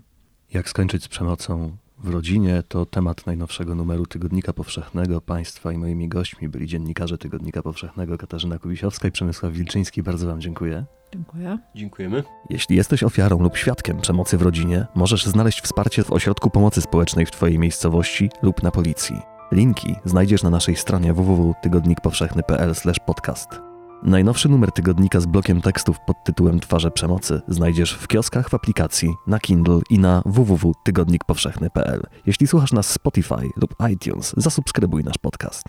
Jak 0.53 0.69
skończyć 0.69 1.03
z 1.03 1.07
przemocą 1.07 1.71
w 2.03 2.09
rodzinie 2.09 2.63
to 2.67 2.85
temat 2.85 3.25
najnowszego 3.25 3.75
numeru 3.75 4.05
Tygodnika 4.05 4.53
Powszechnego. 4.53 5.21
Państwa 5.21 5.71
i 5.71 5.77
moimi 5.77 6.07
gośćmi 6.07 6.49
byli 6.49 6.67
dziennikarze 6.67 7.17
Tygodnika 7.17 7.61
Powszechnego 7.61 8.17
Katarzyna 8.17 8.59
Kubisiowska 8.59 9.07
i 9.07 9.11
Przemysław 9.11 9.53
Wilczyński. 9.53 10.03
Bardzo 10.03 10.27
Wam 10.27 10.41
dziękuję. 10.41 10.85
Dziękuję. 11.13 11.57
Dziękujemy. 11.75 12.23
Jeśli 12.49 12.75
jesteś 12.75 13.03
ofiarą 13.03 13.39
lub 13.39 13.57
świadkiem 13.57 14.01
przemocy 14.01 14.37
w 14.37 14.41
rodzinie, 14.41 14.85
możesz 14.95 15.25
znaleźć 15.25 15.61
wsparcie 15.61 16.03
w 16.03 16.11
ośrodku 16.11 16.49
pomocy 16.49 16.81
społecznej 16.81 17.25
w 17.25 17.31
Twojej 17.31 17.59
miejscowości 17.59 18.29
lub 18.41 18.63
na 18.63 18.71
policji. 18.71 19.19
Linki 19.51 19.95
znajdziesz 20.05 20.43
na 20.43 20.49
naszej 20.49 20.75
stronie 20.75 21.13
www.tygodnikpowszechny.pl/podcast. 21.13 23.68
Najnowszy 24.03 24.49
numer 24.49 24.71
tygodnika 24.71 25.19
z 25.19 25.25
blokiem 25.25 25.61
tekstów 25.61 25.97
pod 26.07 26.23
tytułem 26.23 26.59
Twarze 26.59 26.91
przemocy 26.91 27.41
znajdziesz 27.47 27.93
w 27.93 28.07
kioskach 28.07 28.49
w 28.49 28.53
aplikacji, 28.53 29.13
na 29.27 29.39
Kindle 29.39 29.79
i 29.89 29.99
na 29.99 30.21
www.tygodnikpowszechny.pl. 30.25 32.01
Jeśli 32.25 32.47
słuchasz 32.47 32.71
nas 32.71 32.89
Spotify 32.89 33.49
lub 33.55 33.75
iTunes, 33.91 34.33
zasubskrybuj 34.37 35.03
nasz 35.03 35.17
podcast. 35.17 35.63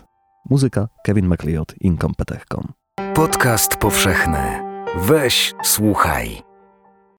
Muzyka 0.50 0.88
Kevin 1.04 1.26
MacLeod, 1.26 1.74
Incompetech.com. 1.80 2.72
Podcast 3.14 3.76
powszechny. 3.76 4.62
Weź, 4.96 5.54
słuchaj. 5.62 6.49